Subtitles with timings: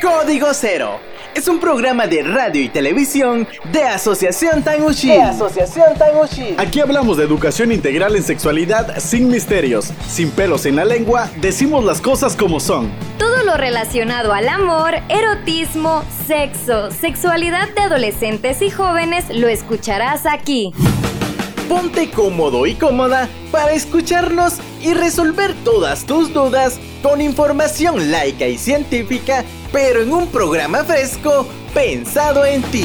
[0.00, 1.00] Código Cero
[1.34, 5.08] es un programa de radio y televisión de Asociación Tanguchi.
[5.08, 6.54] De Asociación Tanguchi.
[6.56, 11.84] Aquí hablamos de educación integral en sexualidad sin misterios, sin pelos en la lengua, decimos
[11.84, 12.92] las cosas como son.
[13.18, 20.72] Todo lo relacionado al amor, erotismo, sexo, sexualidad de adolescentes y jóvenes lo escucharás aquí.
[21.72, 28.58] Ponte cómodo y cómoda para escucharnos y resolver todas tus dudas con información laica y
[28.58, 32.84] científica pero en un programa fresco pensado en ti.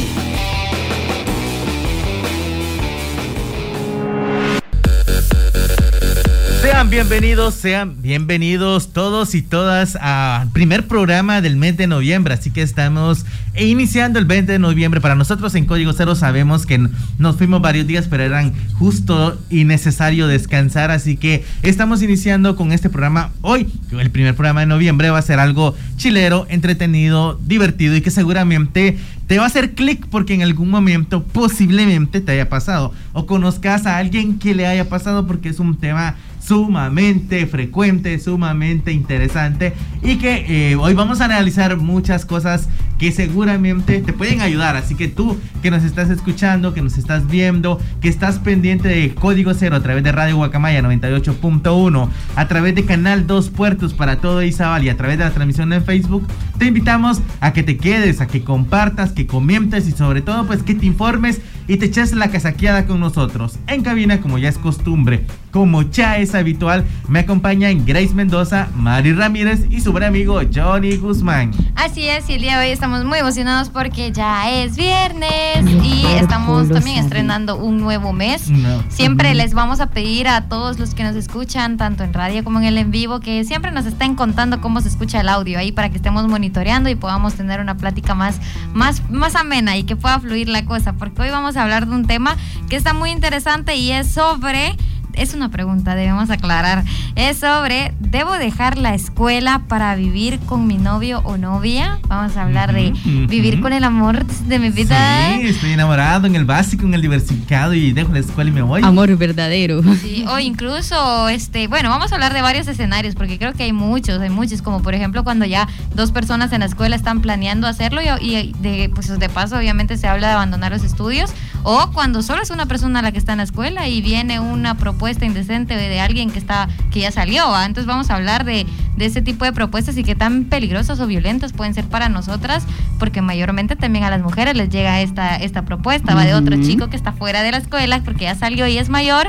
[6.78, 12.36] Sean bienvenidos, sean bienvenidos todos y todas al primer programa del mes de noviembre.
[12.36, 13.26] Así que estamos
[13.58, 15.02] iniciando el 20 de noviembre.
[15.02, 19.64] Para nosotros en Código Cero sabemos que nos fuimos varios días, pero eran justo y
[19.64, 20.92] necesario descansar.
[20.92, 23.68] Así que estamos iniciando con este programa hoy.
[23.90, 29.00] El primer programa de noviembre va a ser algo chilero, entretenido, divertido y que seguramente
[29.26, 33.88] te va a hacer clic porque en algún momento posiblemente te haya pasado o conozcas
[33.88, 36.16] a alguien que le haya pasado porque es un tema
[36.48, 44.00] sumamente frecuente, sumamente interesante y que eh, hoy vamos a analizar muchas cosas que seguramente
[44.02, 44.78] te pueden ayudar.
[44.78, 49.14] Así que tú que nos estás escuchando, que nos estás viendo, que estás pendiente de
[49.14, 54.22] Código Cero a través de Radio Guacamaya 98.1, a través de Canal 2 Puertos para
[54.22, 56.26] todo Izabal y a través de la transmisión en Facebook,
[56.58, 60.64] te invitamos a que te quedes, a que compartas, que comentes y sobre todo pues
[60.64, 63.60] que te informes y te eches la casaqueada con nosotros.
[63.68, 65.26] En cabina como ya es costumbre
[65.58, 70.98] como ya es habitual, me acompañan Grace Mendoza, Mari Ramírez y su buen amigo Johnny
[70.98, 71.50] Guzmán.
[71.74, 76.06] Así es, y el día de hoy estamos muy emocionados porque ya es viernes y
[76.22, 78.52] estamos también estrenando un nuevo mes.
[78.90, 82.60] Siempre les vamos a pedir a todos los que nos escuchan, tanto en radio como
[82.60, 85.72] en el en vivo, que siempre nos estén contando cómo se escucha el audio ahí
[85.72, 88.40] para que estemos monitoreando y podamos tener una plática más,
[88.76, 91.96] más, más amena y que pueda fluir la cosa, porque hoy vamos a hablar de
[91.96, 92.38] un tema
[92.70, 94.76] que está muy interesante y es sobre
[95.18, 96.84] es una pregunta, debemos aclarar.
[97.16, 102.00] Es sobre, ¿debo dejar la escuela para vivir con mi novio o novia?
[102.08, 102.94] Vamos a hablar de
[103.28, 104.98] vivir con el amor de mi vida.
[105.40, 108.62] Sí, estoy enamorado en el básico, en el diversificado y dejo la escuela y me
[108.62, 108.82] voy.
[108.84, 109.82] Amor verdadero.
[110.02, 113.74] Sí, o incluso, este, bueno, vamos a hablar de varios escenarios porque creo que hay
[113.74, 117.68] muchos, hay muchos, como por ejemplo cuando ya dos personas en la escuela están planeando
[117.68, 121.32] hacerlo y, y de, pues de paso obviamente se habla de abandonar los estudios
[121.64, 124.76] o cuando solo es una persona la que está en la escuela y viene una
[124.76, 127.46] propuesta indecente de alguien que está que ya salió.
[127.62, 131.08] Entonces vamos a hablar de, de ese tipo de propuestas y qué tan peligrosas o
[131.08, 132.66] violentas pueden ser para nosotras,
[133.00, 136.90] porque mayormente también a las mujeres les llega esta, esta propuesta, va de otro chico
[136.90, 139.28] que está fuera de la escuela porque ya salió y es mayor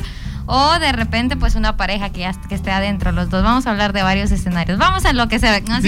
[0.50, 3.44] o de repente pues una pareja que, ya, que esté adentro los dos.
[3.44, 4.78] Vamos a hablar de varios escenarios.
[4.78, 5.62] Vamos a enloquecer.
[5.68, 5.78] ¿no?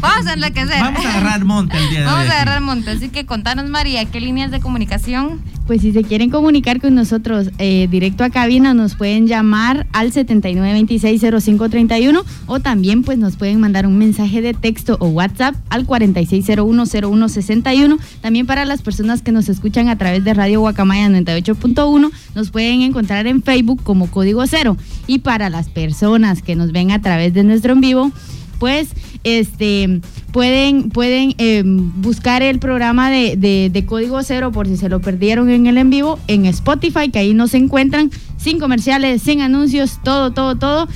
[0.00, 0.80] Vamos a enloquecer.
[0.80, 2.90] Vamos a agarrar monte el día de Vamos a agarrar monte.
[2.92, 5.42] Así que contanos María, ¿qué líneas de comunicación?
[5.70, 10.10] Pues si se quieren comunicar con nosotros eh, directo a cabina, nos pueden llamar al
[10.10, 18.00] 79260531 o también pues nos pueden mandar un mensaje de texto o WhatsApp al 46010161.
[18.20, 22.82] También para las personas que nos escuchan a través de Radio Guacamaya 98.1, nos pueden
[22.82, 24.76] encontrar en Facebook como Código Cero.
[25.06, 28.10] Y para las personas que nos ven a través de nuestro en vivo,
[28.58, 28.88] pues
[29.24, 30.00] este
[30.32, 35.66] pueden, pueden em, buscar el programa de, Código Cero por si se lo perdieron en
[35.66, 38.10] el en vivo en Spotify, que ahí nos encuentran
[38.40, 40.88] sin comerciales, sin anuncios, todo, todo, todo,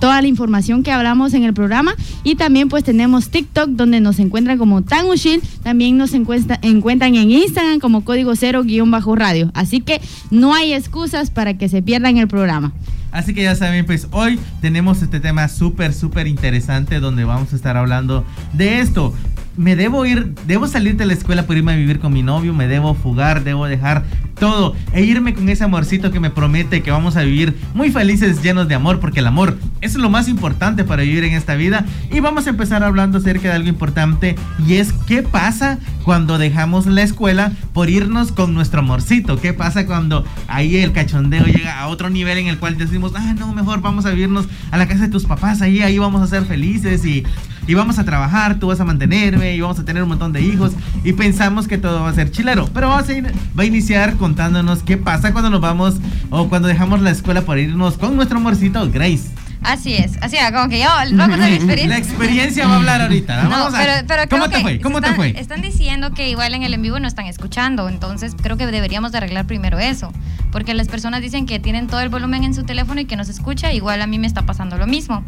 [0.00, 1.94] toda la información que hablamos en el programa.
[2.24, 7.30] Y también pues tenemos TikTok donde nos encuentran como Tangushil, también nos encuentra, encuentran en
[7.30, 9.50] Instagram como Código Cero guion bajo radio.
[9.54, 12.72] Así que no hay excusas para que se pierdan el programa.
[13.12, 17.56] Así que ya saben, pues hoy tenemos este tema súper, súper interesante donde vamos a
[17.56, 18.24] estar hablando
[18.54, 19.14] de esto
[19.56, 22.52] me debo ir, debo salir de la escuela por irme a vivir con mi novio,
[22.52, 24.04] me debo fugar, debo dejar
[24.38, 28.42] todo e irme con ese amorcito que me promete que vamos a vivir muy felices,
[28.42, 31.84] llenos de amor, porque el amor es lo más importante para vivir en esta vida.
[32.10, 34.36] Y vamos a empezar hablando acerca de algo importante
[34.66, 39.86] y es qué pasa cuando dejamos la escuela por irnos con nuestro amorcito, qué pasa
[39.86, 43.80] cuando ahí el cachondeo llega a otro nivel en el cual decimos, ah, no, mejor
[43.80, 47.04] vamos a vivirnos a la casa de tus papás, ahí, ahí vamos a ser felices
[47.04, 47.24] y,
[47.66, 50.42] y vamos a trabajar, tú vas a mantenerme y vamos a tener un montón de
[50.42, 50.72] hijos
[51.02, 52.68] y pensamos que todo va a ser chilero.
[52.72, 55.96] Pero vamos a va a iniciar contándonos qué pasa cuando nos vamos
[56.30, 59.30] o cuando dejamos la escuela para irnos con nuestro amorcito Grace.
[59.64, 61.86] Así es, así es, como que yo a contar mi experiencia.
[61.86, 63.48] La experiencia va a hablar ahorita.
[63.48, 64.80] Vamos a, pero, ¿Cómo te fue?
[64.80, 65.40] ¿Cómo te fue?
[65.40, 69.12] Están diciendo que igual en el en vivo no están escuchando, entonces creo que deberíamos
[69.12, 70.12] de arreglar primero eso,
[70.52, 73.24] porque las personas dicen que tienen todo el volumen en su teléfono y que no
[73.24, 75.24] se escucha, igual a mí me está pasando lo mismo.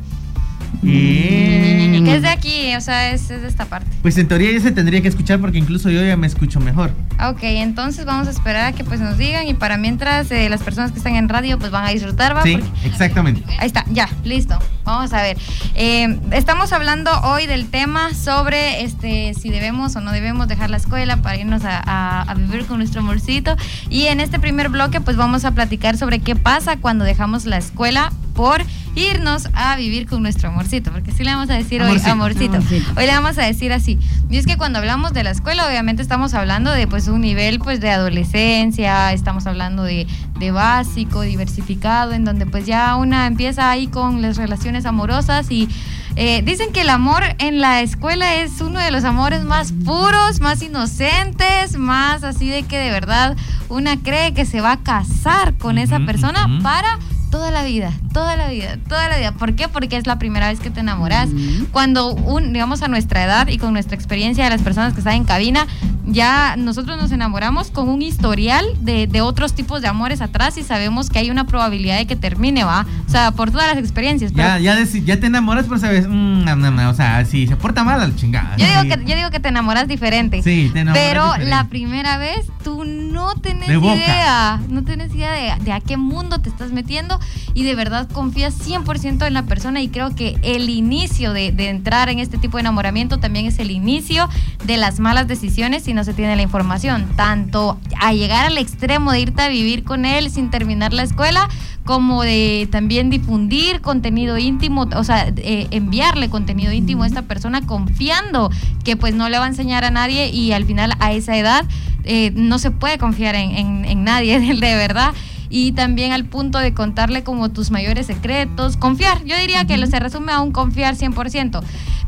[0.83, 2.03] Y...
[2.05, 3.91] Que es de aquí, o sea, es, es de esta parte.
[4.03, 6.93] Pues en teoría ya se tendría que escuchar porque incluso yo ya me escucho mejor.
[7.29, 10.63] Ok, entonces vamos a esperar a que pues nos digan y para mientras eh, las
[10.63, 12.43] personas que están en radio pues van a disfrutar, ¿va?
[12.45, 13.43] Sí, Porque- exactamente.
[13.59, 14.57] Ahí está, ya, listo.
[14.85, 15.37] Vamos a ver.
[15.75, 20.77] Eh, estamos hablando hoy del tema sobre este si debemos o no debemos dejar la
[20.77, 23.57] escuela para irnos a, a- a vivir con nuestro amorcito.
[23.91, 27.57] Y en este primer bloque, pues vamos a platicar sobre qué pasa cuando dejamos la
[27.57, 28.63] escuela por
[28.95, 30.91] irnos a vivir con nuestro amorcito.
[30.91, 32.07] Porque sí le vamos a decir Amorcito.
[32.07, 32.57] hoy amorcito.
[32.57, 32.91] Amorcito.
[32.97, 33.99] Hoy le vamos a decir así.
[34.31, 37.59] Y es que cuando hablamos de la escuela, obviamente estamos hablando de pues un nivel
[37.59, 40.07] pues de adolescencia, estamos hablando de,
[40.39, 45.69] de básico, diversificado, en donde pues ya una empieza ahí con las relaciones amorosas y
[46.17, 50.41] eh, dicen que el amor en la escuela es uno de los amores más puros,
[50.41, 53.37] más inocentes, más así de que de verdad
[53.69, 56.99] una cree que se va a casar con esa persona para
[57.31, 59.33] toda la vida, toda la vida, toda la vida.
[59.33, 59.69] ¿Por qué?
[59.69, 61.29] Porque es la primera vez que te enamoras.
[61.73, 65.15] Cuando, un, digamos, a nuestra edad y con nuestra experiencia de las personas que están
[65.15, 65.67] en cabina,
[66.07, 70.63] ya nosotros nos enamoramos con un historial de, de otros tipos de amores atrás y
[70.63, 72.87] sabemos que hay una probabilidad de que termine, ¿va?
[73.07, 74.33] O sea, por todas las experiencias.
[74.35, 77.47] pero- Ya, ya, ya te enamoras, pero sabes, mm, no, no, no, o sea, si
[77.47, 78.57] se porta mal, al chingada.
[78.57, 78.89] yo, digo Sí.
[78.89, 80.43] que, yo digo que te enamoras diferente.
[80.43, 81.51] Sí, te enamoras Pero diferente.
[81.51, 86.41] la primera vez tú no tenés idea, no tenés idea de, de a qué mundo
[86.41, 87.19] te estás metiendo
[87.55, 91.69] y de verdad confías 100% en la persona y creo que el inicio de, de
[91.69, 94.29] entrar en este tipo de enamoramiento también es el inicio
[94.65, 99.11] de las malas decisiones si no se tiene la información, tanto a llegar al extremo
[99.11, 101.49] de irte a vivir con él sin terminar la escuela,
[101.85, 107.63] como de también difundir contenido íntimo, o sea, eh, enviarle contenido íntimo a esta persona
[107.67, 108.51] confiando
[108.85, 111.65] que pues no le va a enseñar a nadie y al final a esa edad
[112.05, 115.13] eh, no se puede confiar en, en- en nadie de verdad.
[115.49, 119.23] Y también al punto de contarle como tus mayores secretos, confiar.
[119.25, 121.63] Yo diría que lo se resume a un confiar 100%.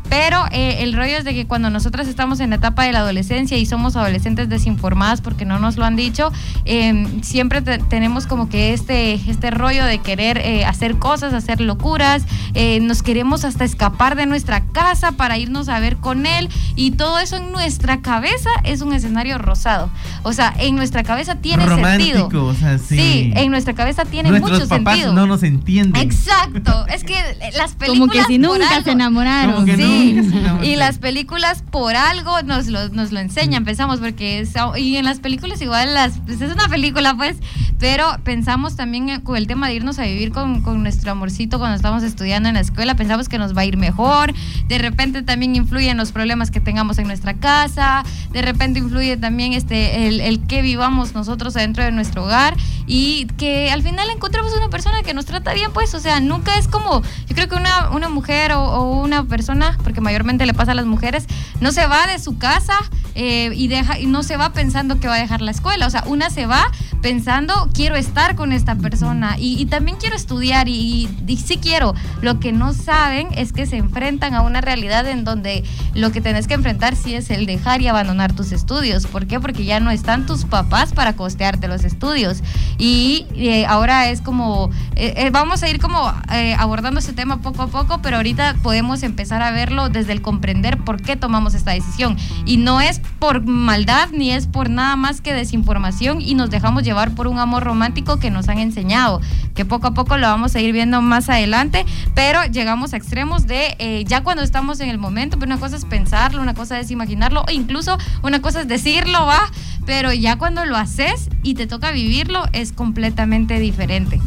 [0.09, 2.99] Pero eh, el rollo es de que cuando nosotras estamos en la etapa de la
[2.99, 6.31] adolescencia y somos adolescentes desinformadas porque no nos lo han dicho,
[6.65, 11.61] eh, siempre te- tenemos como que este, este rollo de querer eh, hacer cosas, hacer
[11.61, 12.23] locuras,
[12.55, 16.91] eh, nos queremos hasta escapar de nuestra casa para irnos a ver con él y
[16.91, 19.89] todo eso en nuestra cabeza es un escenario rosado.
[20.23, 22.45] O sea, en nuestra cabeza tiene Romántico, sentido.
[22.45, 23.31] o sea, sí.
[23.35, 25.13] en nuestra cabeza tiene Nuestros mucho papás sentido.
[25.13, 26.01] no nos entienden.
[26.01, 27.13] Exacto, es que
[27.57, 29.53] las películas Como que si nunca algo- se enamoraron.
[29.53, 29.98] Como que Sí, nunca
[30.63, 35.05] y las películas por algo nos lo, nos lo enseñan, pensamos, porque es- y en
[35.05, 37.37] las películas igual, las, pues es una película pues,
[37.79, 41.75] pero pensamos también con el tema de irnos a vivir con, con nuestro amorcito cuando
[41.75, 44.33] estamos estudiando en la escuela, pensamos que nos va a ir mejor,
[44.67, 49.53] de repente también influyen los problemas que tengamos en nuestra casa, de repente influye también
[49.53, 52.55] este, el, el que vivamos nosotros adentro de nuestro hogar.
[52.91, 56.57] Y que al final encontramos una persona que nos trata bien, pues, o sea, nunca
[56.57, 60.53] es como, yo creo que una, una mujer o, o una persona, porque mayormente le
[60.53, 61.25] pasa a las mujeres,
[61.61, 62.75] no se va de su casa
[63.15, 65.89] eh, y, deja, y no se va pensando que va a dejar la escuela, o
[65.89, 66.71] sea, una se va
[67.01, 71.57] pensando, quiero estar con esta persona y, y también quiero estudiar y, y- y sí
[71.57, 75.63] quiero, lo que no saben es que se enfrentan a una realidad en donde
[75.95, 79.39] lo que tenés que enfrentar sí es el dejar y abandonar tus estudios, ¿por qué?
[79.39, 82.43] Porque ya no están tus papás para costearte los estudios.
[82.77, 87.41] Y eh, ahora es como, eh, eh, vamos a ir como eh, abordando ese tema
[87.41, 91.53] poco a poco, pero ahorita podemos empezar a verlo desde el comprender por qué tomamos
[91.53, 92.17] esta decisión.
[92.45, 96.83] Y no es por maldad ni es por nada más que desinformación y nos dejamos
[96.83, 99.21] llevar por un amor romántico que nos han enseñado,
[99.55, 103.47] que poco a poco lo vamos a ir viendo más adelante, pero llegamos a extremos
[103.47, 106.79] de eh, ya cuando estamos en el momento, pero una cosa es pensarlo, una cosa
[106.79, 109.51] es imaginarlo, o incluso una cosa es decirlo, va,
[109.85, 114.19] pero ya cuando lo haces y te toca vivirlo es completamente diferente.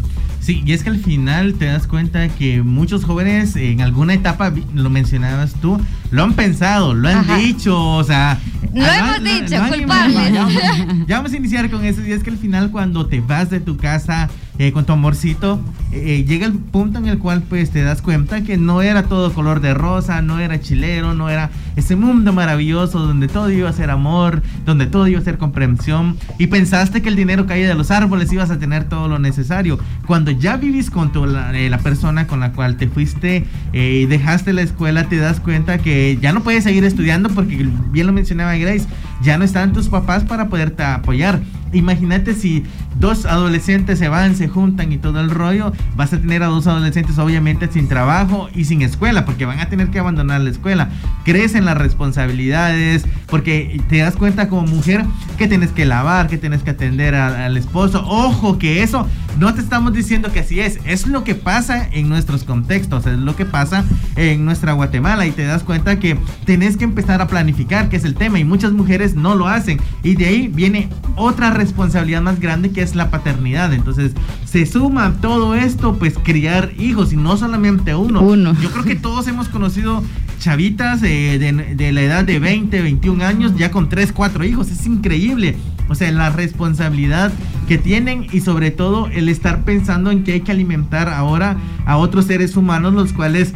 [0.42, 4.52] Sí, y es que al final te das cuenta que muchos jóvenes en alguna etapa,
[4.74, 5.78] lo mencionabas tú,
[6.12, 7.36] lo han pensado, lo han Ajá.
[7.38, 8.38] dicho, o sea...
[8.74, 9.82] Lo hemos dicho, culpables.
[9.82, 10.48] imaginado.
[10.50, 13.20] Ya, vamos- ya vamos a iniciar con eso, y es que al final cuando te
[13.20, 15.60] vas de tu casa eh, con tu amorcito,
[15.92, 19.32] eh, llega el punto en el cual pues te das cuenta que no era todo
[19.34, 23.72] color de rosa, no era chilero, no era ese mundo maravilloso donde todo iba a
[23.74, 27.74] ser amor, donde todo iba a ser comprensión, y pensaste que el dinero caía de
[27.74, 29.78] los árboles ibas a tener todo lo necesario.
[30.06, 34.00] Cuando ya vivís con tu, la, eh, la persona con la cual te fuiste eh,
[34.02, 38.06] y dejaste la escuela, te das cuenta que ya no puedes seguir estudiando porque bien
[38.06, 38.86] lo mencionaba Grace,
[39.22, 41.40] ya no están tus papás para poderte apoyar.
[41.72, 42.64] Imagínate si
[42.98, 46.66] dos adolescentes se van, se juntan y todo el rollo, vas a tener a dos
[46.66, 50.90] adolescentes obviamente sin trabajo y sin escuela, porque van a tener que abandonar la escuela.
[51.24, 55.04] Crecen las responsabilidades, porque te das cuenta como mujer
[55.38, 58.04] que tienes que lavar, que tienes que atender al esposo.
[58.06, 59.06] Ojo, que eso
[59.38, 63.18] no te estamos diciendo que así es, es lo que pasa en nuestros contextos, es
[63.18, 63.84] lo que pasa
[64.16, 68.04] en nuestra Guatemala y te das cuenta que tenés que empezar a planificar, que es
[68.04, 69.80] el tema, y muchas mujeres no lo hacen.
[70.02, 73.72] Y de ahí viene otra responsabilidad más grande que es la paternidad.
[73.72, 74.12] Entonces,
[74.44, 78.20] se suma todo esto, pues criar hijos y no solamente uno.
[78.20, 78.54] Uno.
[78.60, 80.02] Yo creo que todos hemos conocido
[80.38, 81.38] chavitas de,
[81.76, 84.70] de, la edad de 20, 21 años, ya con 3, 4 hijos.
[84.70, 85.56] Es increíble.
[85.88, 87.32] O sea, la responsabilidad
[87.68, 91.96] que tienen y sobre todo el estar pensando en que hay que alimentar ahora a
[91.96, 93.52] otros seres humanos, los cuales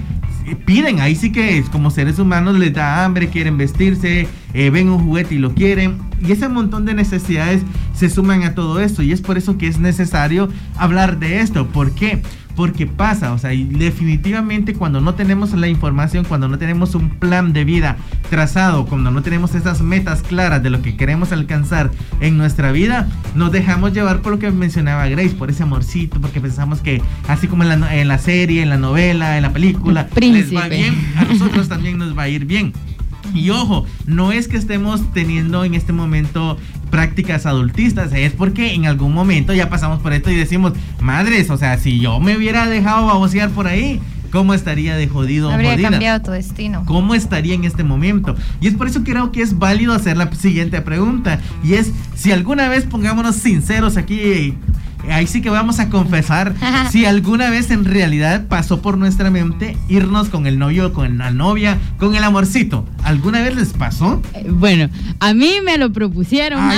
[0.64, 4.88] piden, ahí sí que es como seres humanos les da hambre, quieren vestirse, eh, ven
[4.88, 5.98] un juguete y lo quieren.
[6.26, 7.60] Y ese montón de necesidades
[7.94, 9.02] se suman a todo esto.
[9.02, 11.66] Y es por eso que es necesario hablar de esto.
[11.66, 12.22] ¿Por qué?
[12.56, 17.10] Porque pasa, o sea, y definitivamente cuando no tenemos la información, cuando no tenemos un
[17.10, 17.98] plan de vida
[18.30, 23.08] trazado, cuando no tenemos esas metas claras de lo que queremos alcanzar en nuestra vida,
[23.34, 27.46] nos dejamos llevar por lo que mencionaba Grace, por ese amorcito, porque pensamos que así
[27.46, 30.94] como en la, en la serie, en la novela, en la película, les va bien,
[31.18, 32.72] a nosotros también nos va a ir bien.
[33.34, 36.56] Y ojo, no es que estemos teniendo en este momento
[36.90, 41.56] prácticas adultistas, es porque en algún momento ya pasamos por esto y decimos, madres, o
[41.56, 45.50] sea, si yo me hubiera dejado babosear por ahí, ¿Cómo estaría de jodido?
[45.50, 46.84] Habría cambiado tu destino.
[46.84, 48.34] ¿Cómo estaría en este momento?
[48.60, 51.38] Y es por eso que creo que es válido hacer la siguiente pregunta.
[51.64, 54.54] Y es, si alguna vez, pongámonos sinceros aquí,
[55.12, 56.54] ahí sí que vamos a confesar
[56.90, 61.30] si alguna vez en realidad pasó por nuestra mente irnos con el novio, con la
[61.30, 62.84] novia, con el amorcito.
[63.02, 64.22] ¿Alguna vez les pasó?
[64.34, 64.88] Eh, bueno,
[65.20, 66.60] a mí me lo propusieron,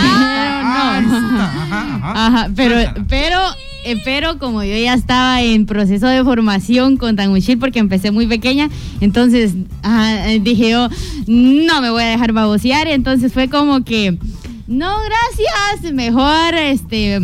[2.01, 2.77] Ajá, pero,
[3.09, 3.39] pero,
[3.85, 8.27] eh, pero como yo ya estaba en proceso de formación con Tanguchil porque empecé muy
[8.27, 8.69] pequeña,
[9.01, 9.55] entonces
[10.43, 10.89] dije yo,
[11.27, 14.19] no me voy a dejar babosear, entonces fue como que,
[14.67, 17.21] no, gracias, mejor este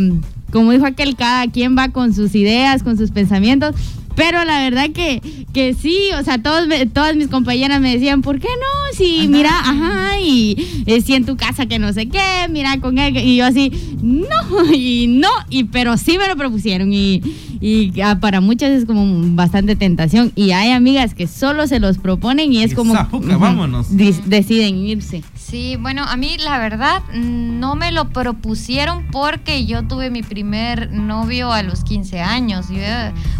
[0.55, 3.75] como dijo aquel, cada quien va con sus ideas, con sus pensamientos.
[4.15, 5.21] Pero la verdad que,
[5.53, 8.97] que sí, o sea, todos, todas mis compañeras me decían, ¿por qué no?
[8.97, 12.97] Si mira, ajá, y eh, si en tu casa que no sé qué, mira con
[12.97, 17.21] él, y yo así, no, y no, y pero sí me lo propusieron, y,
[17.59, 19.05] y ah, para muchas es como
[19.35, 22.93] bastante tentación, y hay amigas que solo se los proponen y es como...
[22.93, 23.87] vámonos.
[23.95, 25.23] deciden irse.
[25.35, 30.91] Sí, bueno, a mí la verdad no me lo propusieron porque yo tuve mi primer
[30.91, 32.65] novio a los 15 años.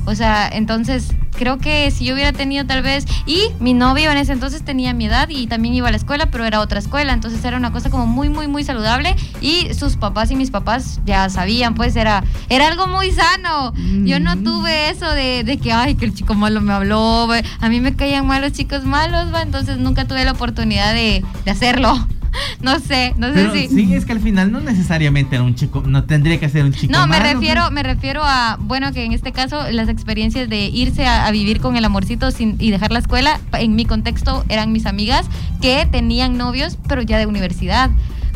[0.05, 4.17] o sea, entonces creo que si yo hubiera tenido tal vez, y mi novio en
[4.17, 7.13] ese entonces tenía mi edad y también iba a la escuela, pero era otra escuela,
[7.13, 11.01] entonces era una cosa como muy, muy, muy saludable y sus papás y mis papás
[11.05, 13.73] ya sabían, pues era, era algo muy sano.
[14.05, 17.27] Yo no tuve eso de, de, que, ay, que el chico malo me habló,
[17.59, 19.43] a mí me caían mal los chicos malos, ¿va?
[19.43, 22.07] entonces nunca tuve la oportunidad de, de hacerlo.
[22.61, 23.67] no sé, no sé si.
[23.67, 26.73] Sí, es que al final no necesariamente era un chico, no tendría que ser un
[26.73, 26.91] chico.
[26.91, 31.05] No, me refiero, me refiero a, bueno, que en este caso las experiencias de irse
[31.05, 34.85] a, vivir con el amorcito sin, y dejar la escuela, en mi contexto eran mis
[34.85, 35.25] amigas
[35.61, 37.89] que tenían novios, pero ya de universidad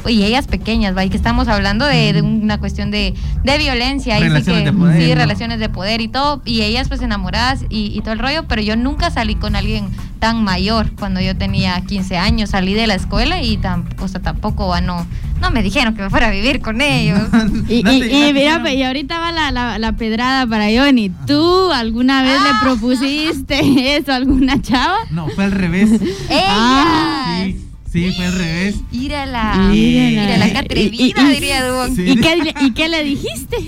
[0.08, 1.04] y ellas pequeñas, ¿va?
[1.04, 3.14] Y que estamos hablando de, una cuestión de,
[3.44, 4.20] violencia.
[4.20, 5.02] Relaciones de poder.
[5.02, 6.42] Sí, relaciones de poder y todo.
[6.46, 9.90] Y ellas pues enamoradas y, todo el rollo, pero yo nunca salí con alguien
[10.20, 12.52] tan mayor cuando yo tenía 15 años.
[12.52, 15.06] Salí de la escuela y tampoco, o sea, tampoco, no,
[15.42, 17.22] no me dijeron que me fuera a vivir con ellos.
[17.68, 21.12] y, mira, y ahorita va la, pedrada para Johnny.
[21.26, 22.60] ¿Tú alguna vez le ah.
[22.62, 23.60] propusiste
[23.98, 24.98] eso a alguna chava?
[25.12, 25.92] No, fue al revés.
[26.30, 26.46] ¡Ella!
[26.48, 27.69] Ah, sí.
[27.92, 28.76] Sí, fue al revés.
[28.92, 29.72] Írala.
[29.74, 31.92] Írala, qué atrevida, diría Dubón.
[31.94, 33.58] ¿Y, qué, ¿Y, qué, le dijiste?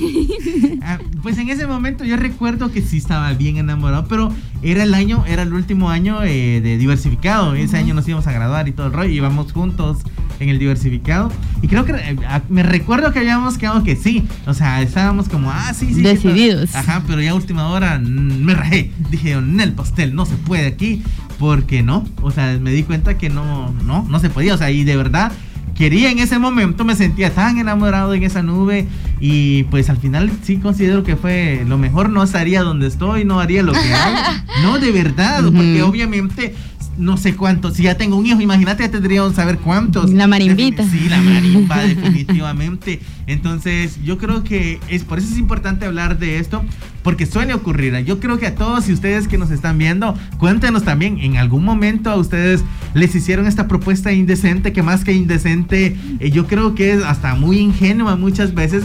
[0.83, 4.93] Ah, pues en ese momento yo recuerdo que sí estaba bien enamorado, pero era el
[4.95, 7.53] año, era el último año eh, de diversificado.
[7.53, 9.11] Ese año nos íbamos a graduar y todo el rollo.
[9.11, 9.99] Íbamos juntos
[10.39, 11.31] en el diversificado.
[11.61, 12.15] Y creo que eh,
[12.49, 14.27] me recuerdo que habíamos quedado que sí.
[14.47, 16.01] O sea, estábamos como, ah, sí, sí.
[16.01, 16.75] Decididos.
[16.75, 18.91] Ajá, pero ya a última hora me rajé.
[19.09, 21.03] Dije, en el pastel, no se puede aquí.
[21.41, 22.05] Porque no.
[22.21, 24.53] O sea, me di cuenta que no, no, no se podía.
[24.53, 25.31] O sea, y de verdad
[25.73, 28.87] quería en ese momento, me sentía tan enamorado en esa nube
[29.19, 33.39] y pues al final sí considero que fue lo mejor, no estaría donde estoy, no
[33.39, 34.17] haría lo que hago.
[34.61, 36.53] No, de verdad, porque obviamente
[37.01, 37.73] no sé cuántos.
[37.75, 40.11] Si ya tengo un hijo, imagínate, ya tendríamos saber cuántos.
[40.11, 40.83] La marimbita.
[40.87, 43.01] Sí, la marimba, definitivamente.
[43.27, 46.63] Entonces, yo creo que es por eso es importante hablar de esto,
[47.03, 47.97] porque suele ocurrir.
[48.05, 51.65] Yo creo que a todos y ustedes que nos están viendo, cuéntenos también, en algún
[51.65, 56.75] momento a ustedes les hicieron esta propuesta indecente, que más que indecente, eh, yo creo
[56.75, 58.83] que es hasta muy ingenua muchas veces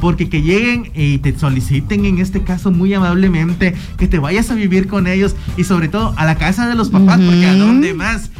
[0.00, 4.54] porque que lleguen y te soliciten en este caso muy amablemente que te vayas a
[4.54, 7.94] vivir con ellos y sobre todo a la casa de los papás, porque a dónde
[7.94, 8.30] más.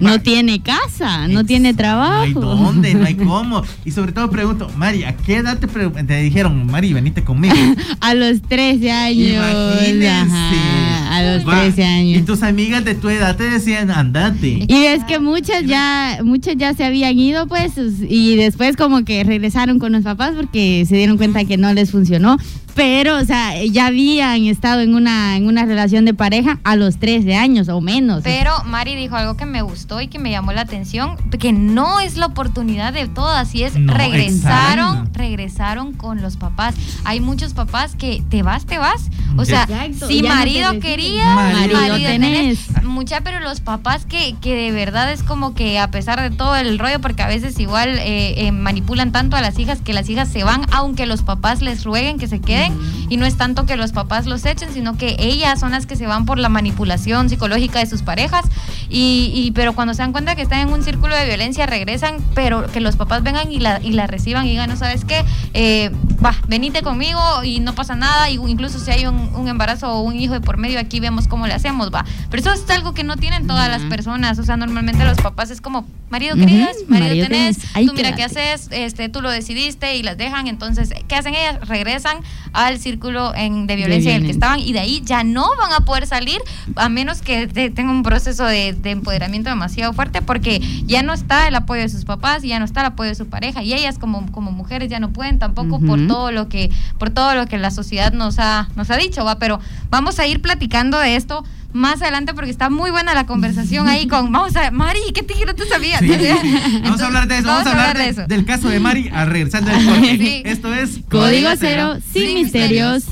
[0.00, 2.16] no tiene casa, no tiene trabajo.
[2.16, 3.62] No hay dónde, no hay cómo.
[3.84, 7.54] Y sobre todo pregunto, Mari, ¿a qué edad te, te dijeron, Mari, venite conmigo?
[8.00, 9.44] a los 13 años.
[9.44, 12.18] a los 13 años.
[12.18, 14.66] Y tus amigas de tu edad te decían, andate.
[14.68, 19.24] Y es que muchas ya, muchas ya se habían ido, pues, y después como que
[19.24, 22.36] regresaron con los papás porque se dieron cuenta que no les funcionó
[22.78, 26.98] pero, o sea, ya habían estado en una, en una relación de pareja a los
[26.98, 28.22] 13 años o menos.
[28.22, 31.98] Pero Mari dijo algo que me gustó y que me llamó la atención, que no
[31.98, 36.76] es la oportunidad de todas, y es regresaron, regresaron con los papás.
[37.02, 39.10] Hay muchos papás que te vas, te vas.
[39.36, 39.66] O sea,
[40.06, 42.60] si marido quería, marido, tenés.
[42.84, 46.54] Mucha, pero los papás que, que de verdad es como que a pesar de todo
[46.54, 50.08] el rollo, porque a veces igual eh, eh, manipulan tanto a las hijas que las
[50.08, 52.67] hijas se van, aunque los papás les rueguen que se queden
[53.08, 55.96] y no es tanto que los papás los echen, sino que ellas son las que
[55.96, 58.44] se van por la manipulación psicológica de sus parejas
[58.90, 62.66] y, pero cuando se dan cuenta que están en un círculo de violencia regresan, pero
[62.66, 65.90] que los papás vengan y la, y la reciban y digan, no sabes qué, eh,
[66.24, 70.16] va, venite conmigo y no pasa nada, y incluso si hay un, embarazo o un
[70.16, 72.04] hijo de por medio, aquí vemos cómo le hacemos, va.
[72.30, 75.50] Pero eso es algo que no tienen todas las personas, o sea, normalmente los papás
[75.50, 80.02] es como, marido queridas, marido, tenés, tú mira qué haces, este, tú lo decidiste y
[80.02, 81.66] las dejan, entonces, ¿qué hacen ellas?
[81.68, 82.18] Regresan
[82.52, 85.72] al círculo en, de violencia en el que estaban y de ahí ya no van
[85.72, 86.38] a poder salir
[86.76, 91.54] a menos que tengan un proceso de, empoderamiento demasiado fuerte porque ya no está el
[91.54, 94.30] apoyo de sus papás, ya no está el apoyo de su pareja y ellas como,
[94.32, 97.70] como mujeres ya no pueden tampoco por todo lo que por todo lo que la
[97.70, 99.60] sociedad nos ha nos ha dicho, va, pero
[99.90, 104.06] vamos a ir platicando de esto más adelante porque está muy buena la conversación ahí
[104.06, 106.00] con vamos a Mari, ¿qué te no te sabías?
[106.82, 108.26] vamos a hablar de eso, vamos, a hablar, de, eso.
[108.26, 109.78] del caso de Mari a regresar del
[110.18, 110.42] sí.
[110.44, 113.04] Esto es Código Cero, sin, misterios.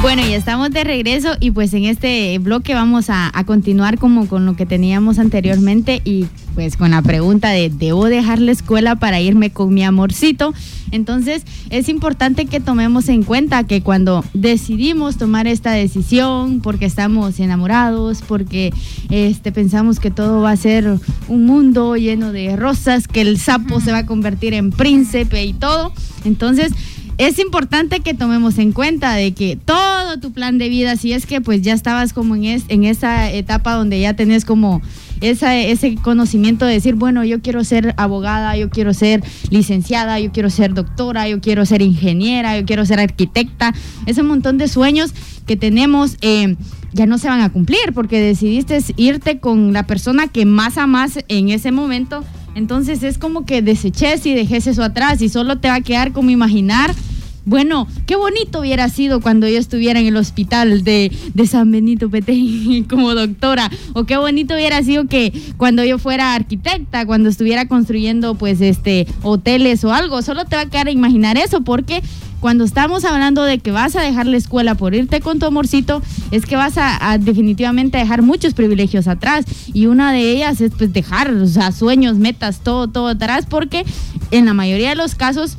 [0.00, 4.46] Bueno, y estamos de regreso y pues en este bloque vamos a, continuar como con
[4.46, 9.20] lo que teníamos anteriormente y pues con la pregunta de ¿debo dejar la escuela para
[9.20, 10.54] irme con mi amorcito?
[10.92, 17.40] Entonces es importante que tomemos en cuenta que cuando decidimos tomar esta decisión porque estamos
[17.40, 18.72] enamorados, porque
[19.10, 23.80] este, pensamos que todo va a ser un mundo lleno de rosas, que el sapo
[23.80, 25.92] se va a convertir en príncipe y todo,
[26.24, 26.72] entonces
[27.18, 31.26] es importante que tomemos en cuenta de que todo tu plan de vida, si es
[31.26, 34.80] que pues ya estabas como en, en esa etapa donde ya tenés como
[35.20, 40.48] ese conocimiento de decir, bueno, yo quiero ser abogada, yo quiero ser licenciada, yo quiero
[40.48, 43.74] ser doctora, yo quiero ser ingeniera, yo quiero ser arquitecta,
[44.06, 45.12] ese montón de sueños
[45.46, 46.16] que tenemos.
[46.20, 46.56] Eh,
[46.92, 51.18] ya no se van a cumplir porque decidiste irte con la persona que más amas
[51.28, 55.68] en ese momento entonces es como que deseches y dejes eso atrás y solo te
[55.68, 56.94] va a quedar como imaginar
[57.48, 61.10] bueno, qué bonito hubiera sido cuando yo estuviera en el hospital de,
[61.46, 63.70] San Benito Petén como doctora.
[63.94, 69.06] O qué bonito hubiera sido que cuando yo fuera arquitecta, cuando estuviera construyendo pues este
[69.22, 70.20] hoteles o algo.
[70.20, 72.02] Solo te va a quedar imaginar eso porque
[72.40, 76.02] cuando estamos hablando de que vas a dejar la escuela por irte con tu amorcito,
[76.30, 79.44] es que vas a, definitivamente dejar muchos privilegios atrás.
[79.72, 83.84] Y una de ellas es pues dejar, o sea, sueños, metas, todo, todo atrás, porque
[84.30, 85.56] en la mayoría de los casos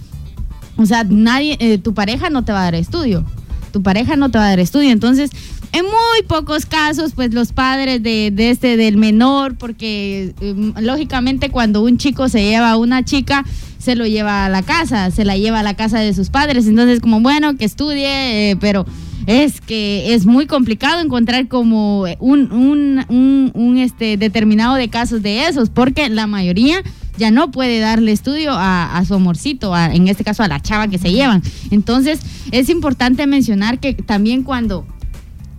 [0.80, 3.26] o sea, nadie, eh, tu pareja no te va a dar estudio.
[3.74, 4.92] Tu pareja no te va a dar estudio.
[4.92, 5.30] Entonces,
[5.71, 11.84] en muy pocos casos, pues los padres de, este, del menor, porque em, lógicamente cuando
[11.84, 13.45] un chico se lleva a una chica,
[13.77, 16.67] se lo lleva a la casa, se la lleva a la casa de sus padres.
[16.67, 18.86] Entonces, como bueno, que estudie, eh, pero
[19.27, 25.69] es que es muy complicado encontrar como un, un, este, determinado de casos de esos,
[25.69, 26.82] porque la mayoría
[27.17, 30.97] ya no puede darle estudio a, su amorcito, en este caso a la chava que
[30.97, 31.43] se llevan.
[31.69, 34.86] Entonces, es importante mencionar que también cuando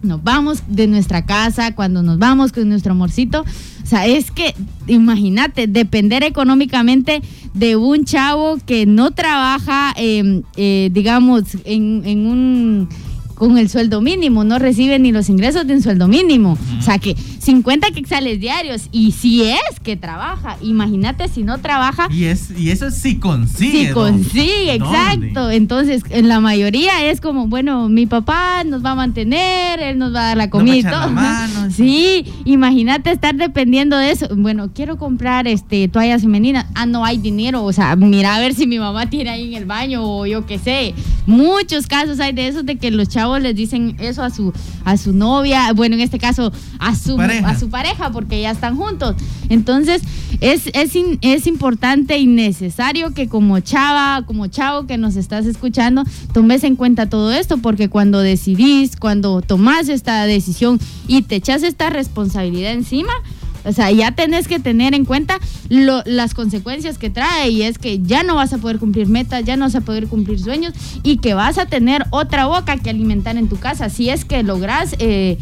[0.03, 4.55] nos vamos de nuestra casa, cuando nos vamos con nuestro amorcito, o sea, es que,
[4.87, 7.23] imagínate, depender económicamente
[7.55, 12.89] de un chavo que no trabaja, em, eh, digamos, en, en un
[13.41, 16.59] con el sueldo mínimo, no recibe ni los ingresos de un sueldo mínimo.
[16.79, 22.09] O sea que 50 quetzales diarios y si es que trabaja, imagínate si no trabaja.
[22.11, 23.89] Y, es, y eso sí consigue.
[23.89, 25.51] Sí consigue, exacto.
[25.51, 30.15] Entonces, en la mayoría es como, bueno, mi papá nos va a mantener, él nos
[30.15, 30.91] va a dar la comida
[31.75, 34.29] sí, imagínate estar dependiendo de eso.
[34.37, 36.67] Bueno, quiero comprar este toallas femeninas.
[36.75, 37.65] Ah, no hay dinero.
[37.65, 40.47] O sea, mira a ver si mi mamá tiene ahí en el baño o yo
[40.47, 40.95] qué sé.
[41.27, 44.53] muchos casos hay de esos de que los chavos les dicen eso a su
[44.85, 48.77] a su novia, bueno, en este caso a su A su pareja porque ya están
[48.77, 49.17] juntos.
[49.49, 50.03] Entonces,
[50.41, 56.05] es es, es importante y necesario que como chava, como chavo que nos estás escuchando,
[56.33, 61.63] tomes en cuenta todo esto porque cuando decidís, cuando tomás esta decisión y te echas
[61.63, 63.13] esta responsabilidad encima,
[63.65, 65.39] o sea, ya tenés que tener en cuenta
[65.69, 69.57] las consecuencias que trae y es que ya no vas a poder cumplir metas, ya
[69.57, 73.37] no vas a poder cumplir sueños y que vas a tener otra boca que alimentar
[73.37, 73.91] en tu casa.
[73.91, 75.39] Si es que logras eh,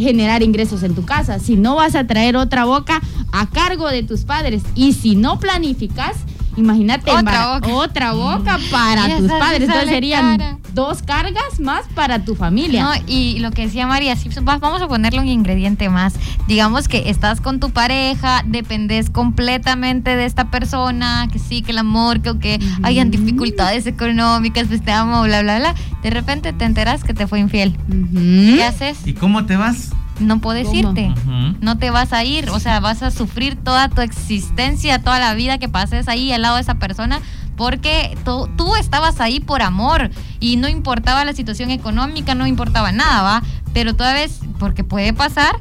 [0.00, 3.00] generar ingresos en tu casa, si no vas a traer otra boca
[3.32, 6.16] a cargo de tus padres y si no planificas,
[6.60, 7.68] imagínate Otra boca.
[7.74, 9.62] otra boca para Y tus padres.
[9.62, 10.58] Entonces serían cara.
[10.74, 12.82] dos cargas más para tu familia.
[12.84, 16.14] No, y lo que decía María, sí, va- vamos a ponerle un ingrediente más.
[16.46, 21.78] Digamos que estás con tu pareja, dependes completamente de esta persona, que sí, que el
[21.78, 25.74] amor, que, que hayan dificultades económicas, pues te amo, bla, bla, bla.
[26.02, 27.76] De repente te enteras que te fue infiel.
[28.12, 28.98] ¿Qué haces?
[29.06, 29.90] ¿Y cómo te vas?
[30.20, 31.12] No puedes irte.
[31.60, 35.34] No te vas a ir, o sea, vas a sufrir toda tu existencia, toda la
[35.34, 37.20] vida que pases ahí al lado de esa persona,
[37.56, 42.92] porque tú, tú estabas ahí por amor y no importaba la situación económica, no importaba
[42.92, 43.42] nada, ¿va?
[43.72, 45.56] Pero toda vez, porque puede pasar,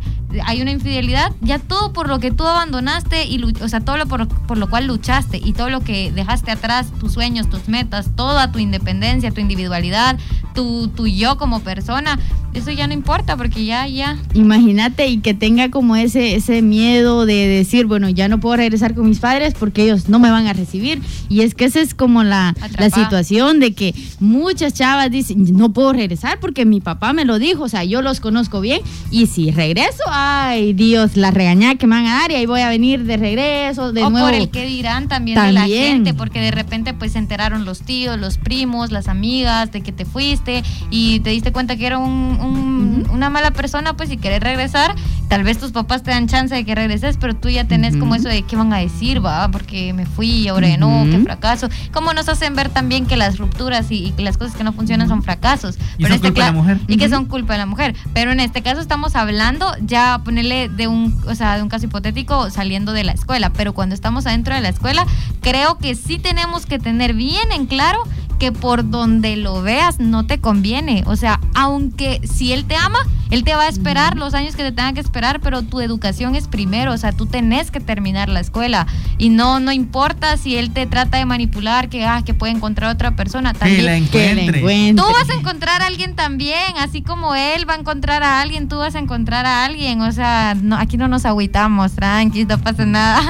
[0.45, 4.05] hay una infidelidad, ya todo por lo que tú abandonaste y, o sea, todo lo
[4.05, 8.11] por, por lo cual luchaste y todo lo que dejaste atrás, tus sueños, tus metas,
[8.15, 10.17] toda tu independencia, tu individualidad,
[10.53, 12.19] tu, tu yo como persona,
[12.53, 17.25] eso ya no importa porque ya, ya, Imagínate y que tenga como ese, ese miedo
[17.25, 20.47] de decir, bueno, ya no puedo regresar con mis padres porque ellos no me van
[20.47, 21.01] a recibir.
[21.29, 25.71] Y es que esa es como la, la situación de que muchas chavas dicen, no
[25.71, 28.81] puedo regresar porque mi papá me lo dijo, o sea, yo los conozco bien.
[29.11, 32.61] Y si regreso, ay Dios, la regañada que me van a dar y ahí voy
[32.61, 34.27] a venir de regreso, de o nuevo.
[34.27, 35.93] por el que dirán también, de la También.
[35.93, 39.91] gente, porque de repente pues se enteraron los tíos, los primos, las amigas de que
[39.91, 44.17] te fuiste y te diste cuenta que era un, un- una mala persona, pues si
[44.17, 44.95] querés regresar,
[45.27, 48.15] tal vez tus papás te dan chance de que regreses, pero tú ya tenés como
[48.15, 51.19] eso de qué van a decir, va, porque me fui y ahora ya no, qué
[51.19, 51.69] fracaso.
[51.93, 54.73] ¿Cómo nos hacen ver también que las rupturas y, y que las cosas que no
[54.73, 55.77] funcionan son fracasos?
[55.97, 56.79] Y son culpa de la mujer.
[56.87, 57.95] Y que son culpa de la mujer.
[58.13, 61.85] Pero en este caso estamos hablando ya ponerle de un, o sea, de un caso
[61.85, 63.51] hipotético saliendo de la escuela.
[63.51, 65.05] Pero cuando estamos adentro de la escuela,
[65.41, 67.99] creo que sí tenemos que tener bien en claro
[68.39, 71.03] que por donde lo veas no te conviene.
[71.05, 72.99] O sea, aunque si él te ama,
[73.29, 76.35] él te va a esperar los años que te tenga que esperar, pero tu educación
[76.35, 76.93] es primero.
[76.93, 78.87] O sea, tú tenés que terminar la escuela.
[79.19, 82.89] Y no, no importa si él te trata de manipular, que, ah, que puede encontrar
[82.91, 83.53] otra persona.
[83.53, 84.59] Que También, la Que la encuentre.
[84.59, 85.03] encuentre.
[85.05, 88.67] Tú vas a encontrar a alguien también, así como él va a encontrar a alguien,
[88.67, 90.01] tú vas a encontrar a alguien.
[90.01, 93.21] O sea, no, aquí no nos agüitamos, tranqui, no pasa nada.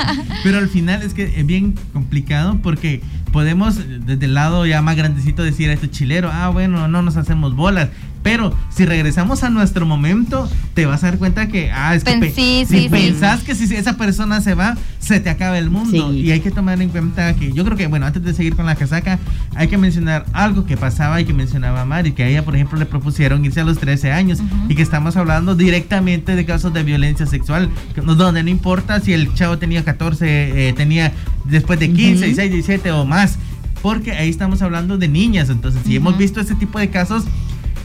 [0.44, 4.96] Pero al final es que es bien complicado porque podemos desde el lado ya más
[4.96, 7.90] grandecito decir a este chilero, ah, bueno, no nos hacemos bolas.
[8.22, 12.12] Pero si regresamos a nuestro momento, te vas a dar cuenta que, ah, es que
[12.12, 12.90] Pen- pe- sí, si sí, sí.
[12.90, 16.14] pensás que si esa persona se va, se te acaba el mundo.
[16.14, 18.66] Y hay que tomar en cuenta que yo creo que, bueno, antes de seguir con
[18.66, 19.20] la casaca,
[19.56, 22.78] hay que mencionar algo que pasaba y que mencionaba Mari, que a ella, por ejemplo,
[22.78, 26.84] le propusieron irse a los 13 años y que estamos hablando directamente de casos de
[26.84, 31.14] violencia sexual, donde no importa si el chavo tenía 14, eh, tenía
[31.46, 32.26] después de 15, Ujú.
[32.26, 33.38] 16, 17 o más,
[33.82, 35.50] porque ahí estamos hablando de niñas.
[35.50, 37.24] Entonces, si hemos visto ese tipo de casos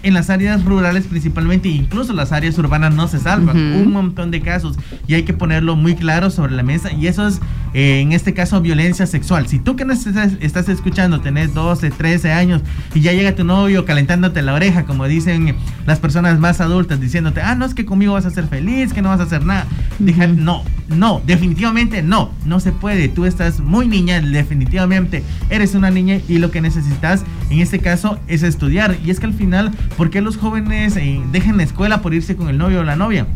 [0.04, 3.56] en las áreas rurales principalmente, incluso las áreas urbanas no se salvan.
[3.56, 4.76] Un montón de casos
[5.08, 7.40] y hay que ponerlo muy claro sobre la mesa y eso es,
[7.72, 9.48] eh, en este caso, violencia sexual.
[9.48, 12.62] Si tú que nos estás, estás escuchando, tenés 12, 13 años
[12.94, 17.40] y ya llega tu novio calentándote la oreja, como dicen las personas más adultas, diciéndote,
[17.42, 19.66] ah, no es que conmigo vas a ser feliz, que no vas a hacer nada.
[19.98, 20.34] Deja- Ujú.
[20.40, 23.08] no, no, definitivamente no, no se puede.
[23.08, 28.18] Tú estás muy niña, definitivamente eres una niña y lo que necesitas en este caso
[28.28, 28.96] es estudiar.
[29.04, 32.36] Y es que al final, ¿por qué los jóvenes eh, dejan la escuela por irse
[32.36, 33.26] con el novio o la novia?